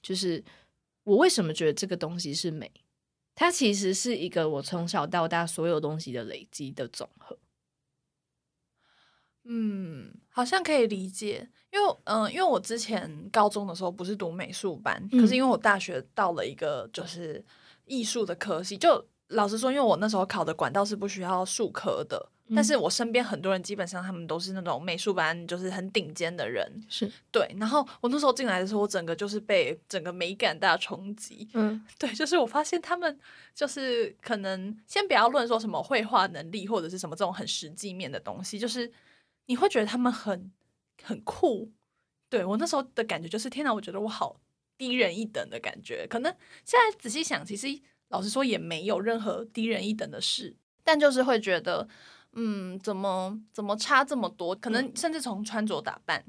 [0.00, 0.42] 就是
[1.02, 2.70] 我为什么觉得这个东西是美，
[3.34, 7.36] 它其实是一个我从小到大所有东西的累积的总和。
[9.48, 17.44] 嗯，好像可以理解，因为嗯、呃因为我之前高中的时候不是读美术班，嗯可是因为我大学到了一个就是
[17.86, 27.52] 艺术的科系，就老实说，因为我那时候考的管道是不需要数科的，但是我身边很多人基本上他们都是那种美术班就是很顶尖的人，是，对。
[27.58, 31.84] 然后我那时候进来的时候，我整个就是被整个美感大冲击，嗯。
[31.98, 33.18] 对，就是我发现他们
[33.52, 38.88] 就是可能先不要论说什么绘画能力或者是什么这种很实际面的东西，就是
[39.46, 40.52] 你会觉得他们很
[41.02, 41.72] 很酷。
[42.28, 44.40] 对我那时候的感觉就是，天哪，我觉得我好
[44.76, 46.06] 低人一等的感觉。
[46.08, 47.68] 可能现在仔细想，其实
[48.08, 51.88] 老实说也没有任何低人一等的事，但就是会觉得，
[52.32, 54.54] 嗯，怎么怎么差这么多？
[54.56, 56.24] 可能甚至从穿着打扮，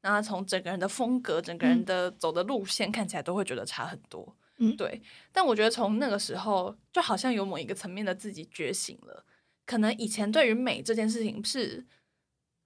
[0.00, 4.36] 然后从整个人的风格、整个人的走的路线看起来都会觉得差很多。
[4.58, 5.00] 嗯对。
[5.32, 9.24] 但我觉得从那个时候，就好像有某一个层面的自己觉醒了。
[9.64, 11.86] 可能以前对于美这件事情是，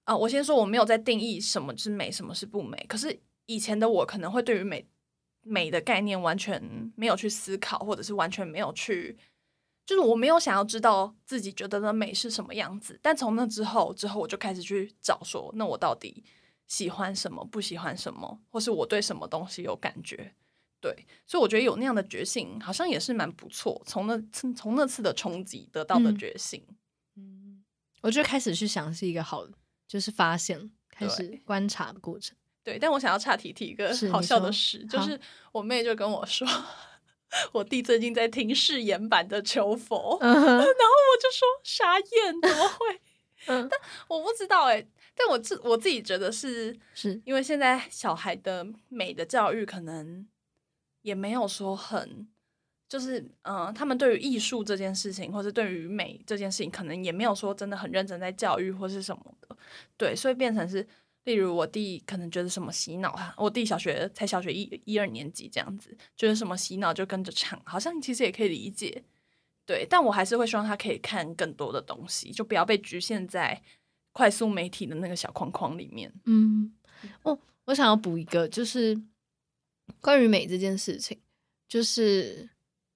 [0.03, 2.77] 啊、我先说我没有在定义什么是美，什么是不美。
[2.89, 4.85] 可是以前的我可能会对于美
[5.41, 9.17] 美的概念完全没有去思考，或者是完全没有去，
[9.85, 12.99] 就是我没有想要知道自己觉得的美是什么样子。
[13.01, 16.23] 但从那之后，之后我就开始去找说，那我到底
[16.67, 20.33] 喜欢什么，不喜欢什么，或是我对什么东西有感觉。
[20.79, 23.81] 对，所以我觉得有那样的觉醒，好像也是蛮不错。
[23.85, 26.65] 从那次从那次的冲击得到的嗯觉醒，
[27.15, 27.63] 嗯，
[28.01, 29.53] 我觉得开始去想是一个好的，
[29.91, 32.33] 就是发现开始观察的过程。
[32.63, 35.19] 对，但我想要岔题提一个好笑的事，就是
[35.51, 36.47] 我妹就跟我说，
[37.51, 43.01] 我弟最近在听誓言版的求佛， 然后我就说傻眼，怎么会？
[43.67, 43.71] 但，
[44.07, 50.25] 我不知道哎、但我自我自己觉得是是因为现在小孩的美的教育可能
[51.01, 52.29] 也没有说很，
[52.87, 59.40] 就是嗯、呃他们对于艺术这件事情，或是对于美这件事情，可能也没有说真的很认真在教育或是什么的，
[59.97, 60.87] 对，所以变成是，
[61.23, 69.03] 例如我弟可能觉得什么洗脑啊，我弟小学才小学一一二年级这样子，觉得什么洗脑就跟着唱，好像其实也可以理解。
[69.65, 73.61] 对，但我还是会希望他可以看更多的东西，就不要被局限在
[74.11, 76.11] 快速媒体的那个小框框里面。
[76.25, 76.73] 嗯，
[77.21, 78.99] 哦，我想要补一个，就是
[80.01, 81.17] 关于美这件事情，
[81.69, 82.49] 就是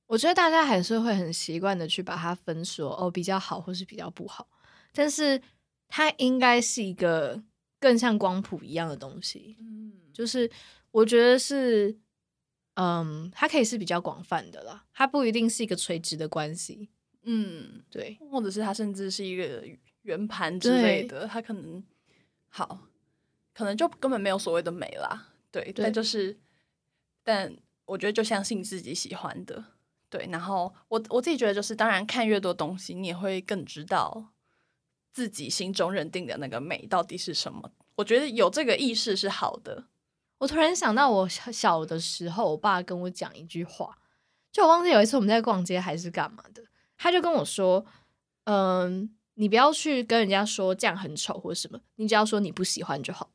[0.07, 4.47] 我觉得大家还是会很习惯的去把它分说哦比较好或是比较不好，
[4.91, 5.41] 但是
[5.87, 7.43] 它应该是一个
[7.79, 10.49] 更像光谱一样的东西，嗯，就是
[10.91, 11.97] 我觉得是，
[12.75, 16.89] 嗯，它可以是比较广泛的啦，它不一定是一个垂直的关系，
[17.23, 19.63] 嗯，对，或者是它甚至是一个
[20.01, 21.83] 圆盘之类的，它可能
[22.49, 22.87] 好，
[23.53, 25.29] 可能就根本没有所谓的美啦。
[25.51, 26.37] 对，对但就是，
[27.23, 29.63] 但我觉得就相信自己喜欢的，
[30.09, 30.27] 对。
[30.29, 34.33] 然后我我自己觉得就是，当然看越多东西，你也会更知道
[35.15, 37.71] 自己心中认定的那个美到底是什么。
[37.95, 39.85] 我觉得有这个意识是好的。
[40.39, 43.97] 我突然想到，我小小的时候，我爸跟我讲一句话，
[44.51, 46.61] 就我忘记有一次我们在逛街还是干嘛的，
[46.97, 47.85] 他就跟我说
[48.43, 53.31] ：“嗯，你不要去跟人家说这样很丑或什么，你只要说你不喜欢就好。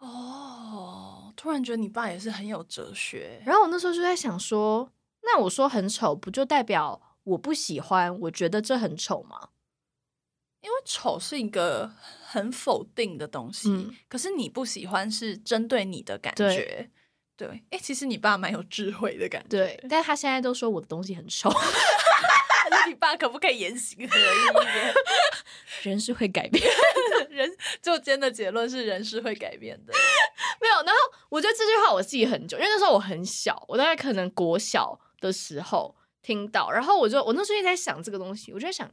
[0.00, 3.40] 哦，突然觉得你爸也是很有哲”学。
[3.46, 8.20] 然后我那时候就在想说，那我说很丑，不就代表我不喜欢？
[8.20, 9.48] 我觉得这很丑吗？
[10.66, 11.88] 因为丑是一个
[12.26, 16.90] 很否定的东西，嗯可是你不喜欢是针对你的感对觉。
[17.36, 19.48] 对，哎、其实你爸蛮有智慧的感觉。
[19.48, 21.48] 对，，但他现在都说我的东西很丑
[22.68, 24.94] 那你爸可不可以言行合一一点？
[25.84, 26.68] 人是会改变。
[27.30, 27.48] 人
[27.80, 29.92] 就今天的结论是人是会改变的。
[30.60, 30.94] 没有，然后
[31.28, 38.90] 我觉得这句话我记很久，因为那时候我很小，我大概可能国小的时候听到，然后我就我那时候也在想这个东西，我就在想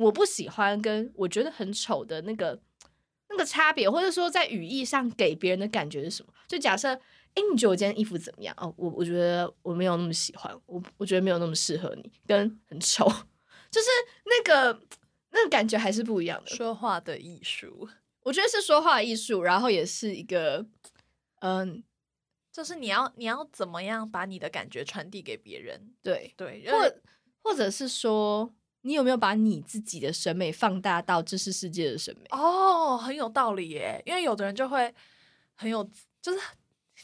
[0.00, 2.58] 我不喜欢跟我觉得很丑的那个
[3.28, 6.32] 那个差别，或者说在语义上给别人的感觉是什么？
[6.48, 6.88] 就假设，
[7.34, 8.54] 哎，你觉得我今天衣服怎么样？
[8.58, 13.04] 哦，我我觉得我没有那么喜欢，我我觉得没有那么适合你，跟很丑，
[13.70, 13.86] 就是
[14.24, 14.80] 那个
[15.30, 16.50] 那个感觉还是不一样的。
[16.56, 17.88] 说话的艺术，
[18.22, 20.66] 我觉得是说话艺术，然后也是一个。
[21.42, 21.82] 嗯，
[22.52, 25.94] 就是你要你要怎么样把你的感觉传递给别人？
[26.02, 26.94] 对对，或
[27.42, 32.26] 或者是说，你有没有把你自己的审美放大到这是世界的审美？
[32.30, 34.02] 哦，很有道理耶。
[34.06, 34.92] 因为有的人就会
[35.54, 35.82] 很有，
[36.22, 36.38] 就是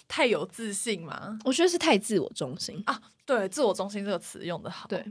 [0.09, 1.39] 太有自信嘛。
[1.45, 3.01] 我觉得是太自我中心啊。
[3.25, 4.89] 对，自我中心这个词用的好。
[4.89, 5.05] 对，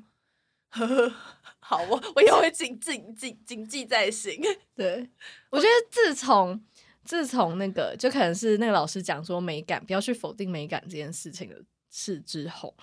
[1.60, 4.40] 好，我我也会谨谨谨谨记在心。
[4.76, 5.10] 对，
[5.50, 6.64] 我觉得自从。
[7.08, 11.56] 自从那个，就可能是那个老师讲说美感，不要去否定美感这件事情的
[11.92, 12.76] 事之后，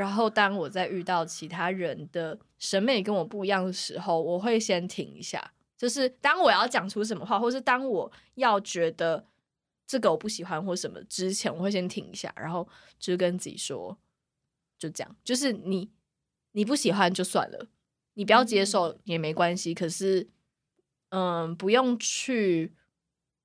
[0.00, 5.52] 然后当我在遇到其他人的审美跟我不一样的时候，我会先停一下。
[5.76, 9.26] 就是当我要讲出什么话，或是当我要觉得
[9.86, 12.66] 这个我不喜欢或什么之前，我会先停一下，然后
[12.98, 13.98] 就跟自己说，
[14.78, 15.90] 就这样，就是你
[16.52, 17.68] 你不喜欢就算了，
[18.14, 19.74] 你不要接受也没关系。
[19.74, 20.30] 可是，
[21.10, 22.74] 嗯，不用去。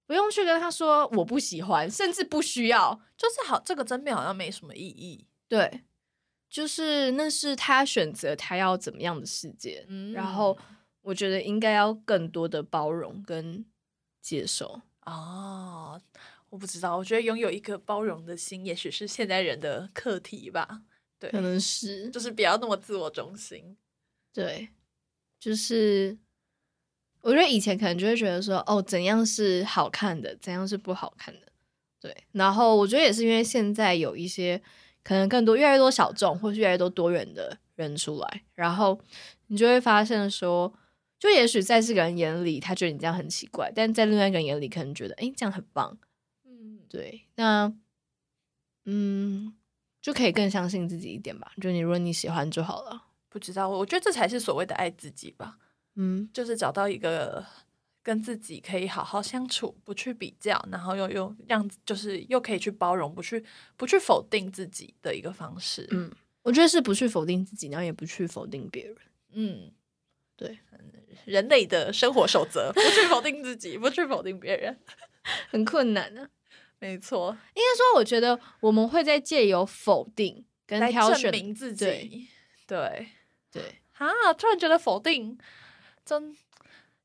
[0.08, 5.26] 不用去跟他说我不喜欢，甚至不需要，就是好这个争辩好像没什么意义。
[5.48, 5.82] 对，
[6.56, 10.58] 就是那是他选择他要怎么样的世界，然后
[11.02, 13.66] 我觉得应该要更多的包容跟
[14.22, 14.80] 接受。
[15.02, 16.02] 哦，
[16.50, 20.84] 我不知道，我觉得拥有一颗包容的心，也许是现代人的课题吧。
[21.20, 23.76] 对，可能是，就是不要那么自我中心。
[24.32, 24.70] 对，
[25.38, 26.18] 就是。
[27.20, 31.52] 我觉得以前可能就会觉得说，哦，怎样是好看的，怎样是不好看的，
[32.00, 32.16] 对。
[32.32, 34.62] 然后我觉得也是因为现在有一些
[35.06, 39.00] 可能更多越来越多小众，或是越来越多多元的人出来，然后
[39.48, 40.74] 你就会发现说，
[41.20, 45.96] 就也许在这个人眼里，他觉得你这样很奇怪，但在另外一个人眼里，可能觉得，哎，这样很棒。
[46.44, 47.28] 嗯，对。
[47.36, 47.72] 那，
[48.86, 49.54] 嗯，
[50.02, 51.52] 就可以更相信自己一点吧。
[51.62, 53.04] 就你如果你喜欢就好了。
[53.30, 55.58] 不知道，我觉得这才是所谓的爱自己吧。
[55.96, 57.46] 嗯，就是找到一个
[58.06, 63.44] 跟自己可以好好相处，不去比较，然后又又让就是又可以去包容，不去
[63.76, 65.88] 不去否定自己的一个方式。
[65.90, 66.12] 嗯，
[66.44, 68.96] 我觉得是不去否定自己，然后也不去否定别人。
[69.34, 69.72] 嗯，
[70.36, 70.60] 对，
[71.26, 74.78] 人类的生活守则，不去否定自己，不去否定别人，
[75.50, 76.30] 很困难呢。
[76.78, 82.28] 没错，应该说，我觉得我们会在借由否定跟挑选自己。
[82.68, 83.08] 对
[83.52, 85.36] 对，啊，突然觉得否定。
[86.06, 86.38] 真，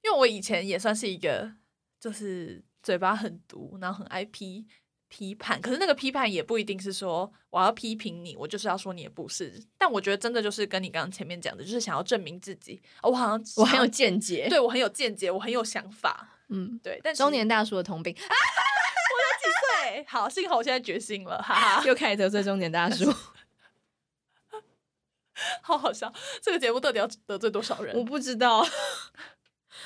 [0.02, 1.52] 因为我以前也算是一个，
[2.00, 4.66] 就是嘴巴很毒，然后很爱批
[5.08, 5.60] 批判。
[5.60, 9.62] 可是那个批判也不一定是说我要批评你，我就是要说你也不是。
[9.76, 12.80] 但我觉得真的就是跟你刚刚前面讲的，就是想要证明自己。
[13.02, 16.38] 我好像我很有见解，对我很有见解，我很有想法。
[16.48, 16.98] 嗯，对。
[17.04, 18.26] 但中年大叔的通病， 我才
[19.38, 19.46] 几
[19.94, 20.04] 岁？
[20.08, 23.12] 好，幸好我现在觉醒了，哈哈，又开始得罪中年大叔。
[25.62, 26.12] 好好笑！
[26.42, 27.96] 这个节目到底要得罪多少人？
[27.96, 28.62] 我不知道。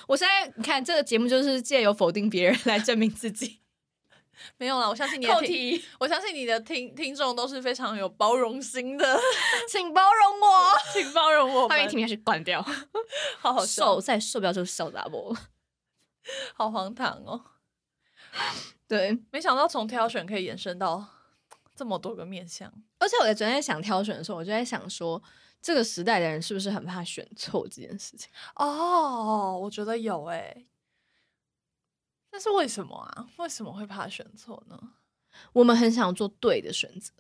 [0.06, 3.60] 我现在你看这个节目就是借由否定别人来证明自己。
[4.58, 9.18] 没有了，我相信你的听，我相信你的听听众都是非常有包容心的，
[9.70, 11.68] 请包容我， 请包容我。
[11.68, 12.60] 欢迎听下去关掉。
[13.38, 15.34] 好好笑，再受不了就是笑杂波，
[16.54, 17.40] 好荒唐哦。
[18.88, 21.06] 对，没想到从挑选可以延伸到
[21.76, 22.70] 这么多个面相。
[22.98, 25.22] 而且我在昨天想挑选的时候，我就在想说。
[25.64, 28.30] 这个时代的人是不是很怕选错这件事情？
[28.56, 30.66] 哦，我觉得有诶。
[32.30, 33.30] 但是为什么啊？
[33.38, 34.78] 为什么会怕选错呢？
[35.54, 37.14] 我们很想做对的选择，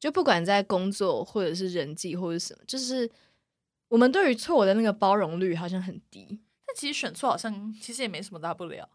[0.00, 3.08] 就不管在工作或者是人际或者什么，就是
[3.86, 6.42] 我们对于错的那个包容率好像很低。
[6.66, 8.90] 但其实选错好像其实也没什么大不了，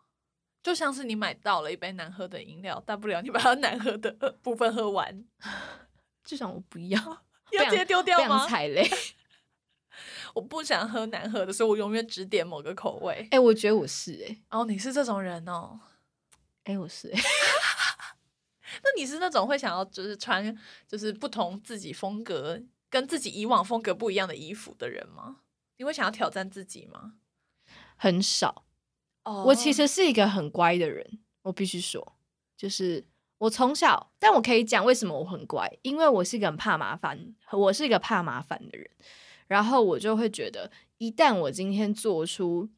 [0.61, 4.11] 就像是你买到了一杯难喝的饮料，大不了你把它 难喝的
[4.43, 5.23] 部分喝完。
[6.25, 7.23] 至少我不要。
[7.57, 8.47] 要直接丢掉吗？
[8.47, 8.89] 踩雷！
[10.35, 13.27] 我不想喝难喝的，所以我永远只点某个口味。
[13.31, 14.37] 哎，我觉得我是哎。
[14.51, 15.79] 哦，你是这种人哦。
[16.65, 17.19] 哎，我是哎。
[18.83, 20.55] 那你是那种会想要就是穿
[20.87, 25.37] 就是不同自己风格跟自己以往风格不一样的衣服的人吗？
[25.77, 27.13] 你会想要挑战自己吗？
[27.97, 28.65] 很少。
[29.23, 29.43] 哦。
[29.47, 32.15] 我其实是一个很乖的人，我必须说，
[32.55, 33.05] 就是。
[33.39, 37.17] 我从小，但我可以讲为什么我很乖，因为我是一个很怕麻烦，
[37.51, 38.87] 我是一个怕麻烦的人。
[39.47, 40.69] 然后我就会觉得，
[40.99, 42.69] 一旦我今天做出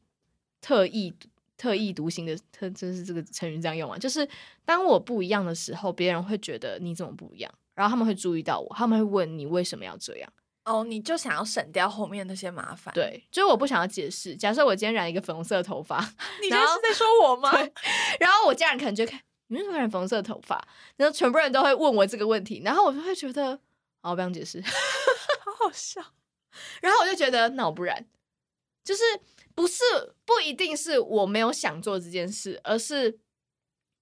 [0.62, 1.12] 特意
[1.58, 3.98] 特意独行的特，就是这个成语这样用嘛？
[3.98, 4.26] 就是
[4.64, 10.32] 当我不一样的时候，别人会觉得你怎么不一样，然后他们会注意到我，他们会问你为什么要这样。
[10.64, 14.36] 哦，你就想要省掉后面那些麻烦。，对，就是我不想要解释。
[14.36, 15.98] 假设我今天染一个粉红色的头发，
[16.40, 17.50] 你现在是在说我吗？
[18.20, 19.20] 然后我家人可能就看
[19.52, 23.52] 你为什么染粉红色头发，然后全部人都会问我这个问题，然后我就会觉得，
[24.00, 24.60] 哦，我不想解释。
[25.44, 26.02] 好好笑。
[26.80, 28.06] 然后我就觉得，那我不染，
[28.84, 29.02] 就是
[29.54, 29.82] 不是
[30.24, 33.18] 不一定是我没有想做这件事，而是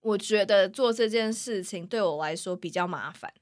[0.00, 3.32] 我觉得做这件事情对我来说比较麻烦。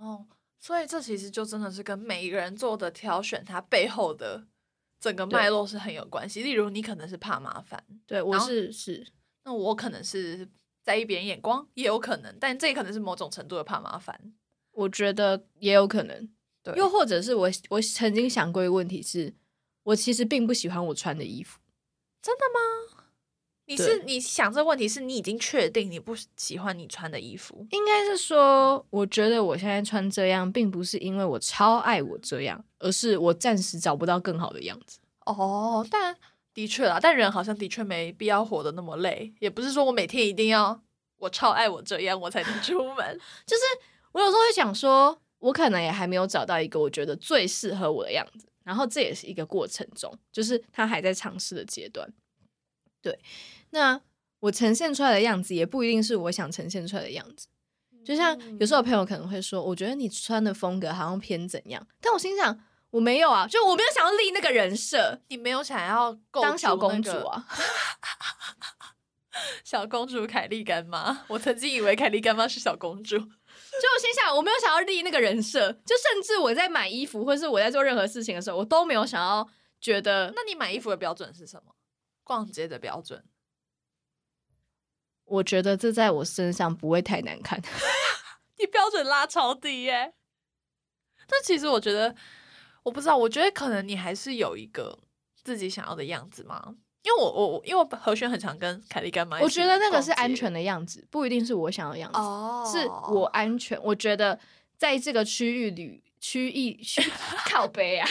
[0.00, 0.26] 哦，
[0.58, 4.46] 所以这其实就真的是跟每一个人做的挑选，它背后的
[4.98, 6.42] 整个脉络是很有关系。
[6.42, 9.06] 例如，你可能是怕麻烦，对我是是，
[9.44, 10.46] 那我可能是
[10.90, 14.20] 在意别人眼光，也有可能，但这也可能是某种程度的怕麻烦。
[14.72, 16.28] 我觉得也有可能，
[16.64, 19.32] 对，又或者是我我曾经想过一个问题是，
[19.84, 21.60] 我其实并不喜欢我穿的衣服。
[22.20, 22.60] 真的吗？
[23.66, 34.98] 你是你想这个问题，是你已经确定你不喜欢你穿的衣服应该是说，我觉得我现在穿这样，并不是因为我超爱我这样，而是我暂时找不到更好的样子。
[35.24, 36.16] 哦，但
[36.60, 40.78] 的确啦，但人好像的确没必要活得那么累，也不是说我每天一定要
[41.16, 43.18] 我超爱我这样我才能出门。
[43.46, 43.62] 就是
[44.12, 52.06] 我有时候会想说，我可能也还没有找到一个我觉得最适合我的样子，然后这也是一个过程中，就是他还在尝试的阶段。
[53.00, 53.18] 对，
[53.70, 53.98] 那
[54.40, 57.46] 我呈现出来的样子也不一定是我想呈现出来的样子。
[58.04, 67.46] 就像有时候朋友可能会说，我觉得你穿的风格好像偏怎样，但我心想我没有啊，就我没有想要立那个人设，你没有想要构当小公主啊。
[69.64, 73.16] 小公主凯莉干妈，我曾经以为凯莉干妈是小公主。
[73.18, 79.48] 就我心想，我没有想要立那个人设，就甚至我在买衣服或是我在做任何事情的时候，我都没有想要
[79.80, 81.74] 觉得，那你买衣服的标准是什么？
[82.24, 83.24] 逛街的标准？
[85.24, 87.62] 我觉得这在我身上不会太难看。
[88.58, 90.12] 你标准拉超低耶、
[91.28, 92.14] 但其实我觉得，
[92.82, 94.98] 我不知道，我觉得可能你还是有一个
[95.42, 96.76] 自己想要的样子嘛。
[97.02, 103.82] 因为我我我因为何轩很常跟凯莉干妈一起我觉得那个是安全的样子，不一定是我想要的样子，哦，是我安全。
[103.82, 104.38] 我觉得
[104.76, 107.02] 在这个区域里，区域区
[107.48, 108.06] 靠背啊，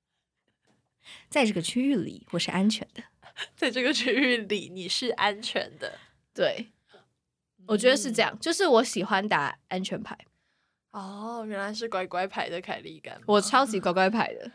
[1.30, 3.02] 在这个区域里，我是安全的。
[3.56, 5.98] 在这个区域里你是安全的。
[6.34, 6.68] 对，
[7.66, 10.18] 我觉得是这样，就是我喜欢打安全牌，
[10.92, 14.50] 哦，原来是乖乖牌的凯莉干，我超级乖乖牌的。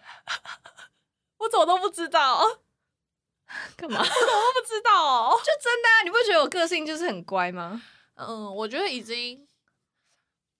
[1.39, 2.43] 我怎么都不知道，
[3.77, 3.99] 干嘛？
[4.03, 5.37] 我都不知道哦。
[5.37, 7.81] 就真的、啊，你不觉得我个性就是很乖吗？
[8.15, 9.47] 嗯，我觉得已经，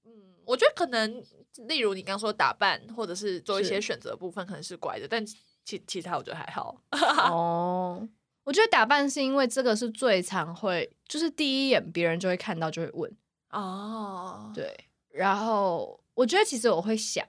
[0.05, 0.11] 嗯，
[0.45, 1.23] 我觉得可能，
[1.67, 6.81] 例如你刚说打扮或者是做一些选择部分，可能是乖的，但其其他我觉得还好。
[6.91, 8.07] 哦，
[8.43, 13.17] 我觉得打扮是因为这个是最常会，就是第一眼别人就会看到就会问，
[13.49, 14.87] 哦，对。
[15.15, 17.25] 然后我觉得其实我会想，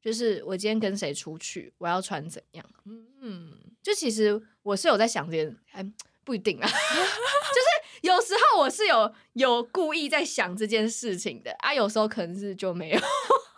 [0.00, 2.64] 就是我今天跟谁出去，我要穿怎样。
[3.20, 5.92] 嗯，就其实我是有在想这件，哎，
[6.24, 13.00] 不一定啊， 就是有时候我是有有故意在想这件事情的啊，有时候可能是就没有。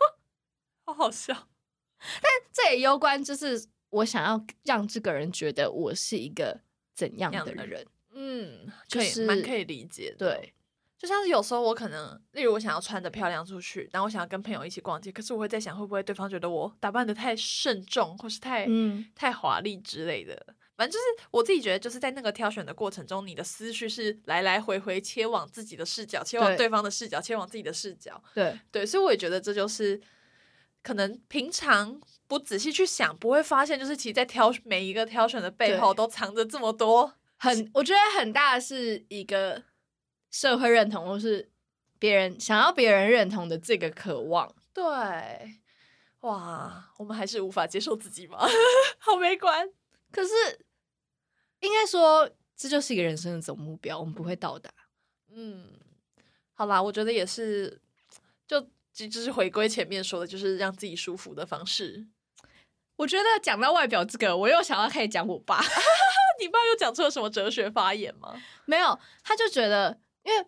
[0.85, 1.47] 好好笑。
[2.21, 6.59] 但这也攸关，就是我想要让这个人觉得我是一个
[6.93, 7.85] 怎样样的的人。
[8.13, 10.53] 嗯，就是蛮可以理解的。，对，
[11.01, 20.39] 就像是有时候我可能，例如我想要穿的漂亮出去，然后我想要跟朋友一起逛街，可是我会在想，会不会对方觉得我打扮的太慎重，或是太、嗯，太华丽之类的。
[20.77, 28.23] 反正就是我自己觉得，就是在那个挑选的过程中，你的思绪是来来回回切往自己的视角，切往对对方的视角，切往自己的视角。
[28.35, 29.99] 对，对，所以我也觉得这就是
[30.83, 37.11] 可能平常不仔细去想，不会发现，就是其实，在挑每一个挑选的背后，都藏着这么多。
[37.37, 39.63] 很，我觉得很大的是一个
[40.31, 41.51] 社会认同，或是
[41.99, 44.51] 别人想要别人认同的这个渴望。
[44.73, 44.81] 对，
[46.21, 48.39] 哇，我们还是无法接受自己吗？
[48.97, 49.69] 好悲观。
[50.11, 50.33] 可是
[51.59, 54.71] 应该说，这就是一个人生的总目标，我们不会到达。
[55.33, 55.67] 嗯，
[56.53, 57.81] 好啦，我觉得也是，
[58.47, 58.61] 就
[58.93, 62.07] 就就是回归前面说的，就是让自己舒服的方式。
[62.97, 65.59] 我觉得讲到外表这个，我又想要开始讲我爸。
[66.39, 68.33] 你爸又讲出了什么哲学发言吗？
[68.65, 70.45] 没有，他就觉得，因为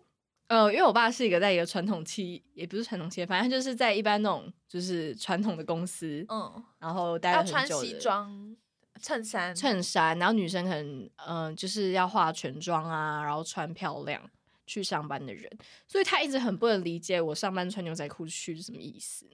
[0.48, 8.56] 呃，因为我爸是一个在一个传统企，也不是传统企业，反正他就是在一般那种就是传统的公司，嗯，然后待了要很久的穿西装、
[9.00, 14.20] 衬衫，衬衫，然后女生可能嗯、呃就是要化全妆啊，然后穿漂亮
[14.66, 15.50] 去上班的人，
[15.88, 19.26] 所以他一直很不能理解我上班穿牛仔裤去是什么意思，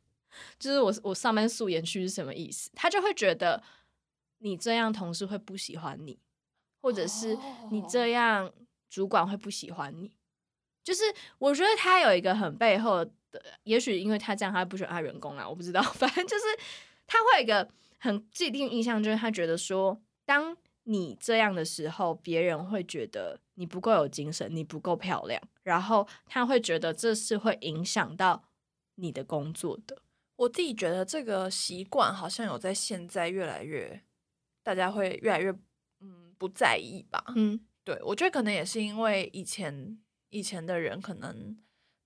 [0.58, 3.62] 就是我我上班素颜去是什么意思，他就会觉得。
[4.40, 6.18] 你这样同事会不喜欢你，
[6.82, 7.34] 或者是
[7.70, 8.52] 你哦这样
[8.88, 10.12] 主管会不喜欢你。
[10.82, 11.02] 就是
[11.38, 16.44] 我觉得他有一个很背后的，也许因为他这样他不喜欢他员工啊，我不知道， 反正就是
[17.06, 17.68] 他会有一个
[17.98, 28.44] 很既定印象，就是他觉得说，当你这样的时候，别人会觉得你不够有精神，你不够漂亮，然后他会觉得这是会影响到
[28.94, 30.00] 你的工作的。
[30.36, 34.00] 我自己觉得这个习惯好像有在现在越来越，
[34.62, 35.50] 大家会越来越
[36.00, 37.24] 嗯不在意吧。
[37.34, 39.96] 嗯，对，我觉得可能也是因为以前
[40.30, 41.56] 以前的人可能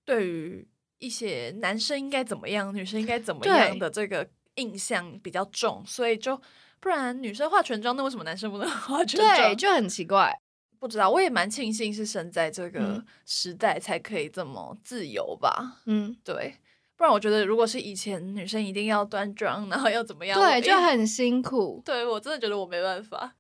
[0.05, 0.68] 对于
[0.99, 6.39] 一些男生应该怎么样，女生应该怎么样的这个印象比较重，所以就
[6.81, 9.37] 不然女生化全妆，那为什么男生不能 化全妆？
[9.37, 10.39] 对，就很奇怪。
[10.78, 15.81] 不知道，我也蛮庆幸是生在这个嗯时代才可以这么自由吧。
[15.87, 16.55] 嗯，对，
[16.97, 21.81] 不然我觉得如果是以前女生一定要端庄，然后要怎么样，对，就很辛苦。
[21.87, 23.37] 对我真的觉得我没办法。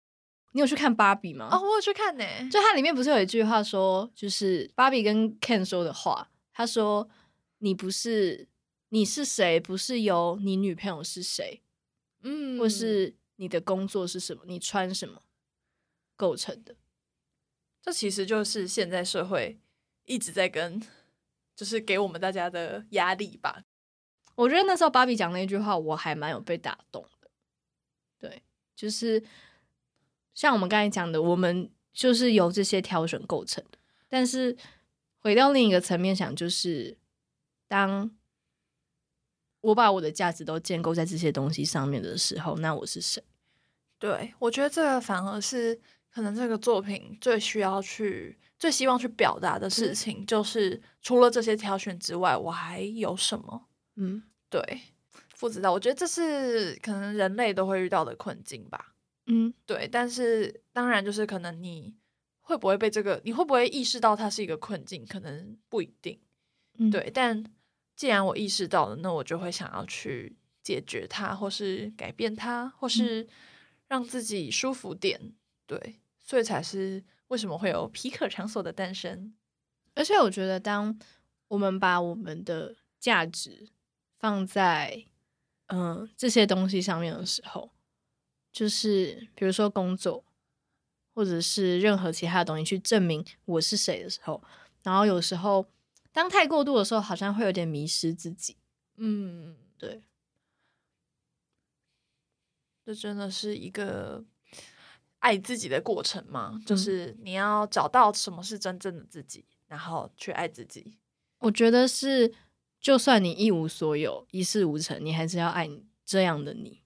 [0.52, 1.48] 你有去看芭比吗？
[1.50, 7.08] 哦，我有去看呢、就它里面不是有一句话说，就是芭比跟 Ken 说的话，他说
[7.58, 8.48] ：“你不是
[8.88, 11.62] 你是谁，不是由你女朋友是谁，
[12.22, 15.22] 嗯，或是你的工作是什么，你穿什么
[16.16, 16.74] 构成的。
[17.82, 19.58] 这其实就是现在社会
[20.04, 20.82] 一直在跟，
[21.54, 23.64] 就是给我们大家的压力吧。”
[24.36, 27.30] 我觉得那时候芭比讲那句话，我还蛮有被打动的。
[28.18, 28.42] 对，
[28.74, 29.22] 就是
[30.34, 33.78] 像我们刚才讲的，我们就是由这些挑选构成的。
[34.08, 34.56] 但是
[35.18, 36.96] 回到另一个层面想，就是
[37.68, 38.10] 当
[39.60, 43.22] 我把我的价值都建构在这些东西上面的时候，那我是谁？
[43.98, 45.78] 对，我觉得这个反而是
[46.10, 53.66] 可能这个作品最需要去、最希望去表达的事嗯情，就是除了这些挑选之外，我还有什么？
[53.96, 54.80] 嗯对，
[55.38, 58.89] 不知道，我觉得这是可能人类都会遇到的困境吧。
[59.32, 61.94] 嗯对，但是当然就是可能你
[62.40, 66.20] 会不会被这个，你会不会意识到它是一个困境，可能不一定。
[66.78, 67.44] 嗯，对，但
[67.94, 73.28] 既然我意识到了，那我就会想要去解决它，或是改变它，或是
[73.86, 75.32] 让自己舒服点。
[75.66, 79.32] 对，所以才是为什么会有皮可场所的诞生。
[79.94, 80.98] 而且我觉得，当
[81.48, 83.68] 我们把我们的价值
[84.18, 85.04] 放在
[85.66, 87.70] 嗯、呃这些东西上面的时候，
[88.52, 90.24] 就是比如说工作，
[91.14, 94.42] 或者是任何其他的东西去证明我是谁的时候，
[94.82, 95.66] 然后有时候
[96.12, 98.56] 当太过度的时候，好像会有点迷失自己。
[98.96, 100.02] 嗯，对，
[102.84, 104.24] 这真的是一个
[105.20, 110.98] 爱自己的过程嘛，就嗯是你要找到什么是真正的自己，然后去爱自己。
[111.38, 112.34] 我觉得是，
[112.78, 116.82] 就算你一无所有、一事无成，你还是要爱你这样的你。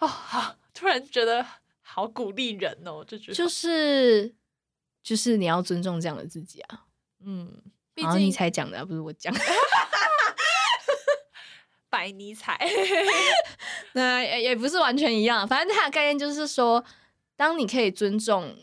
[0.00, 1.44] 哦，好，突然觉得
[1.80, 4.32] 好鼓励人哦，这句话就是
[5.02, 6.86] 就是你要尊重这样的自己啊。
[7.24, 7.60] 嗯，
[7.94, 9.34] 毕然后你才讲的啊，不是我讲。
[11.90, 12.56] 白尼采。
[13.94, 16.84] 那也也不是完全一样，反正它的概念就是说，
[17.34, 18.56] 当你可以尊重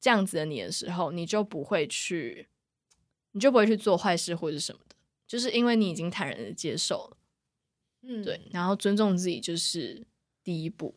[0.00, 2.48] 这样子的你的时候，你就不会去，
[3.30, 4.96] 你就不会去做坏事或者什么的，
[5.28, 7.16] 就是因为你已经坦然的接受了，
[8.02, 10.04] 嗯，对，，然后尊重自己就是
[10.42, 10.96] 第一步。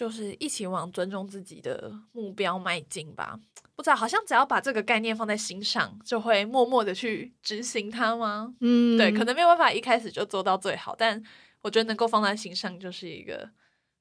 [0.00, 3.38] 就是一起往尊重自己的目标迈进吧。
[3.76, 8.54] 不知道，好像只要把这个概念放在心上，就会默默的去执行它吗？
[8.60, 11.22] 嗯对，可能没有办法一开始就做到最好，但
[11.60, 13.46] 我觉得能够放在心上，就是一个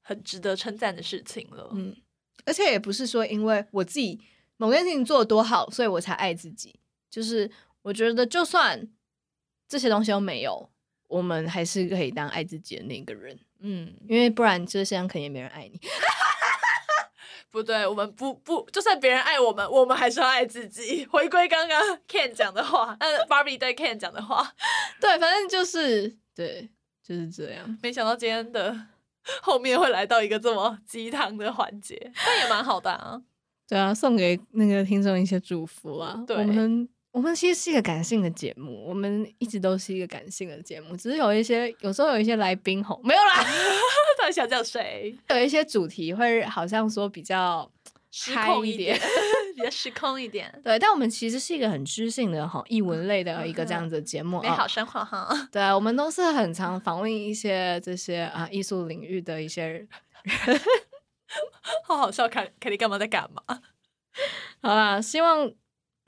[0.02, 1.70] 很值得称赞的事情了。
[1.74, 1.94] 嗯，
[2.46, 4.22] 而且也不是说因为我自己
[4.56, 6.80] 某件事情做的多好，所以我才爱自己。
[7.10, 8.88] 就是我觉得，就算
[9.68, 10.70] 这些东西都没有，
[11.10, 15.78] 我们还是可以当爱自己的那个人，嗯，因为不然这世上肯定也没人爱你。
[17.52, 21.04] 不对，我们不不，就算别人爱我们，我们还是要爱自己。
[21.08, 24.54] 回归刚刚 Ken 讲的话，呃，Barbie 对 Ken 讲的话，
[25.02, 26.70] 对，反正就是对，
[27.04, 27.78] 就是这样。
[27.82, 28.80] 没想到今天的
[29.42, 33.20] 后面会来到一个这么鸡汤的环节，但也蛮好的啊。
[33.68, 36.24] 对啊，送给那个听众一些祝福啊。
[36.28, 36.88] 对我们
[37.20, 43.44] 我们其实是一个感性的节目，我们一直都是一个感性的节目，只是有一些有时候有一些来宾吼没有啦，
[44.18, 45.14] 到底想叫谁？
[45.28, 47.70] 有一些主题会好像说比较
[48.10, 48.98] 失控一点，
[49.54, 54.44] 比较失控一点，对，但我们其实是一个很知性的哈译文类的一个这样子的节目啊。
[54.44, 55.28] 美好生活哈。
[55.52, 59.86] 对啊，我们都是很常访问一些这些啊艺术领域的一些人。
[61.84, 63.44] 好好笑，凯凯莉干嘛在干嘛？
[64.62, 65.52] 好啦，希望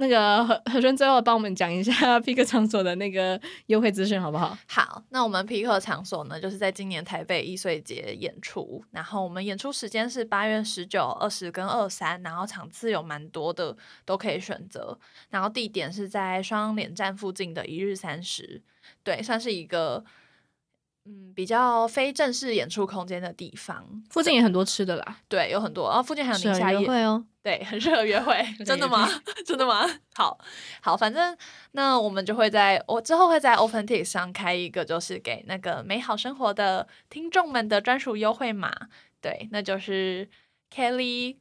[0.01, 4.57] 那个何何轩最后帮我们讲一下 皮克场所的那个优惠资讯好不好？
[4.67, 14.97] 好，那我们皮克场所呢，就是在今年台北易碎节演出，然后我们演出时间是八月十九、二十跟二三，然后场次有蛮多的，都可以选择。
[15.29, 18.59] 然后地点是在双连站附近的一日三十，
[19.03, 20.03] 对，算是一个
[21.05, 23.85] 嗯比较非正式演出空间的地方。
[24.09, 27.25] 附近也很多吃的啦，对，有很多，然后附近还有宁夏夜约会哦。
[27.43, 29.09] 对， 很适合约会，真的吗？
[29.45, 29.89] 真的吗？
[30.13, 30.37] 好
[30.81, 31.35] 好，反正
[31.71, 38.71] 那我们就会在我之后会在 OpenTix 上开一个，就是给那个美好生活的听众们的专属优惠码，
[39.19, 40.29] 对，那就是
[40.71, 41.37] Kelly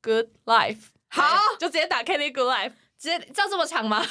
[0.00, 0.84] Good Life。
[1.08, 1.22] 好
[1.58, 4.02] 就直接打 Kelly Good Life，直接叫这么长吗？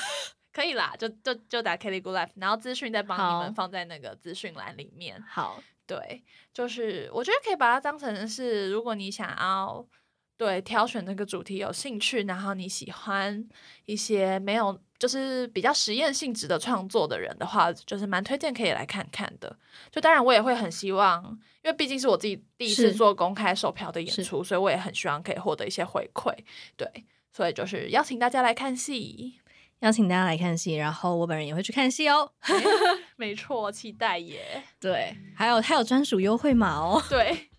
[0.54, 5.24] 可以啦，就就就打 Kelly Good Life，然后资讯再帮你们放在那个资讯栏里面。
[5.30, 6.24] 好，对，
[6.54, 9.86] 就是我觉得可以把它当成是，如果你想要
[10.36, 13.48] 对挑选那个主题有兴趣，然后你喜欢
[13.86, 19.56] 一些没有就是比较实验性质的创作的人的话，就是蛮推荐可以来看看的。
[19.90, 21.24] 就当然我也会很希望，
[21.64, 26.34] 因为毕竟是我自己第一次做公开售票的演出，所以我也很希望可以获得一些回馈。
[26.76, 29.38] 对，所以就是邀请大家来看戏。
[29.82, 32.32] 邀请大家来看戏，然后我本人也会去看戏哦。
[33.18, 34.64] 没错，期待耶！
[34.80, 37.02] 对，还有还有专属优惠码哦。
[37.10, 37.50] 对，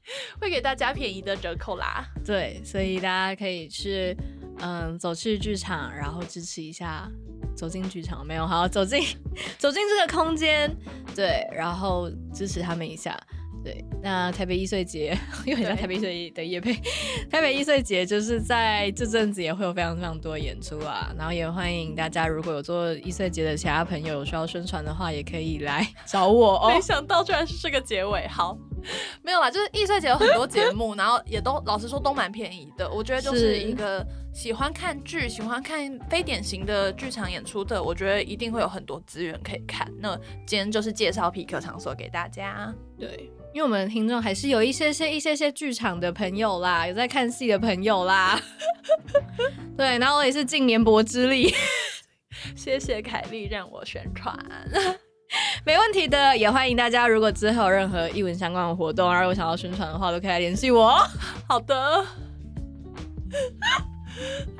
[0.40, 2.04] 会给大家便宜的折扣啦。
[2.24, 4.16] 对，所以大家可以去
[4.58, 7.08] 嗯走去剧场，然后支持一下。
[7.54, 8.46] 走进剧场没有？
[8.46, 9.04] 好，走进
[9.58, 10.74] 走进这个空间，
[11.14, 13.14] 对，然后支持他们一下。
[13.64, 16.74] 对，那台北一岁节 又很像对台北易碎的夜配，
[17.30, 26.80] 台北一岁节就是在这阵子也会有非常非常多的演出啊，然后也欢迎大家如果有做一岁节的其他朋友有需要宣传的话，也可以来 找我哦没。
[26.80, 28.58] 想到居然是这个结尾，好，
[29.22, 32.90] 没有啦，就是一岁节有很多节目，然后也都老实说都蛮便宜的。
[32.90, 34.04] 我觉得就是是一个
[34.34, 39.88] 喜欢看剧、喜欢看非典型的剧场演出的，我觉得一定会有很多资源可以看。
[40.00, 42.74] 那今天就是介绍皮克场所给大家。
[42.98, 48.40] 对，因为我们的听众还是有一些些一些些剧场的朋友啦，有在看戏的朋友啦。
[49.76, 51.53] 对，然后我也是尽绵薄之力，
[52.57, 54.34] 谢谢凯莉让我宣传。
[55.64, 56.36] 没问题的。
[56.36, 60.96] 也欢迎大家，如果之后有任何译文相关的活动，然后有想要宣传的话，都可以来联系我。
[61.46, 62.07] 好的，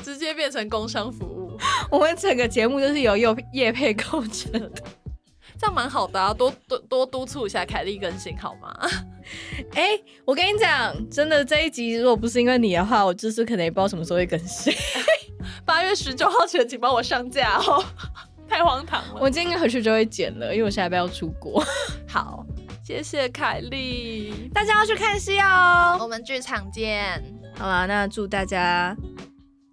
[0.03, 1.59] 直接变成工商服务，
[1.91, 4.71] 我们整个节目就是由业业配构成的。
[5.63, 8.77] 这样蛮好的啊，多多多督促一下凯莉更新好吗？
[9.75, 9.91] 哎、
[10.25, 14.75] 我跟你讲，真的这一集如果不是因为你的话，我就是可能也不知道什么时候会更新。
[15.65, 17.81] 八月十九号前请帮我上架哦，
[18.51, 19.21] 太荒唐了。
[19.21, 21.65] 我今天回去就会剪了，因为我下礼拜要出国。
[22.09, 22.45] 好，
[22.85, 25.97] 谢谢凯莉，大家要去看戏哦。
[26.01, 27.23] 我们剧场见。
[27.57, 28.97] 好啦，那祝大家。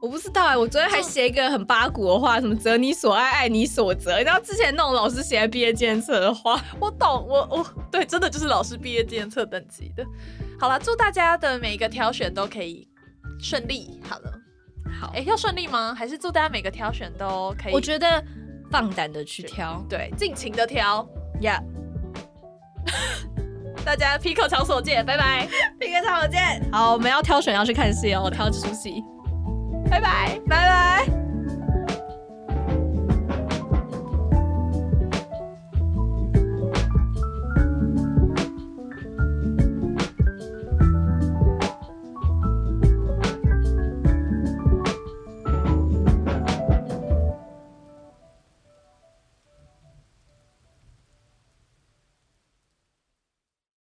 [0.02, 4.18] 我不知道哎、我昨天还写一个很八股的话，什么“择你所爱，爱你所择”。
[4.20, 10.06] 你知道之前那种老师写在毕业纪念册的话，我懂，我我对，真的就是老师毕业纪念册等级的。
[10.58, 12.88] 好了，祝大家的每一个挑选都可以
[13.42, 14.00] 顺利。
[14.08, 14.32] 好了，
[15.02, 15.94] 好哎、要顺利吗？
[15.94, 17.74] 还是祝大家每个挑选都可以？
[17.74, 18.24] 我觉得
[18.72, 21.06] 放胆的去挑对，尽情的挑。
[21.42, 21.62] 呀。
[23.86, 25.46] 大家 Pico 场所见，拜拜
[25.78, 26.62] ，Pico 场所见。
[26.72, 29.04] 好，我们要挑选要去看戏哦，挑这出戏。
[29.90, 30.40] 拜拜。
[30.48, 31.29] 拜拜。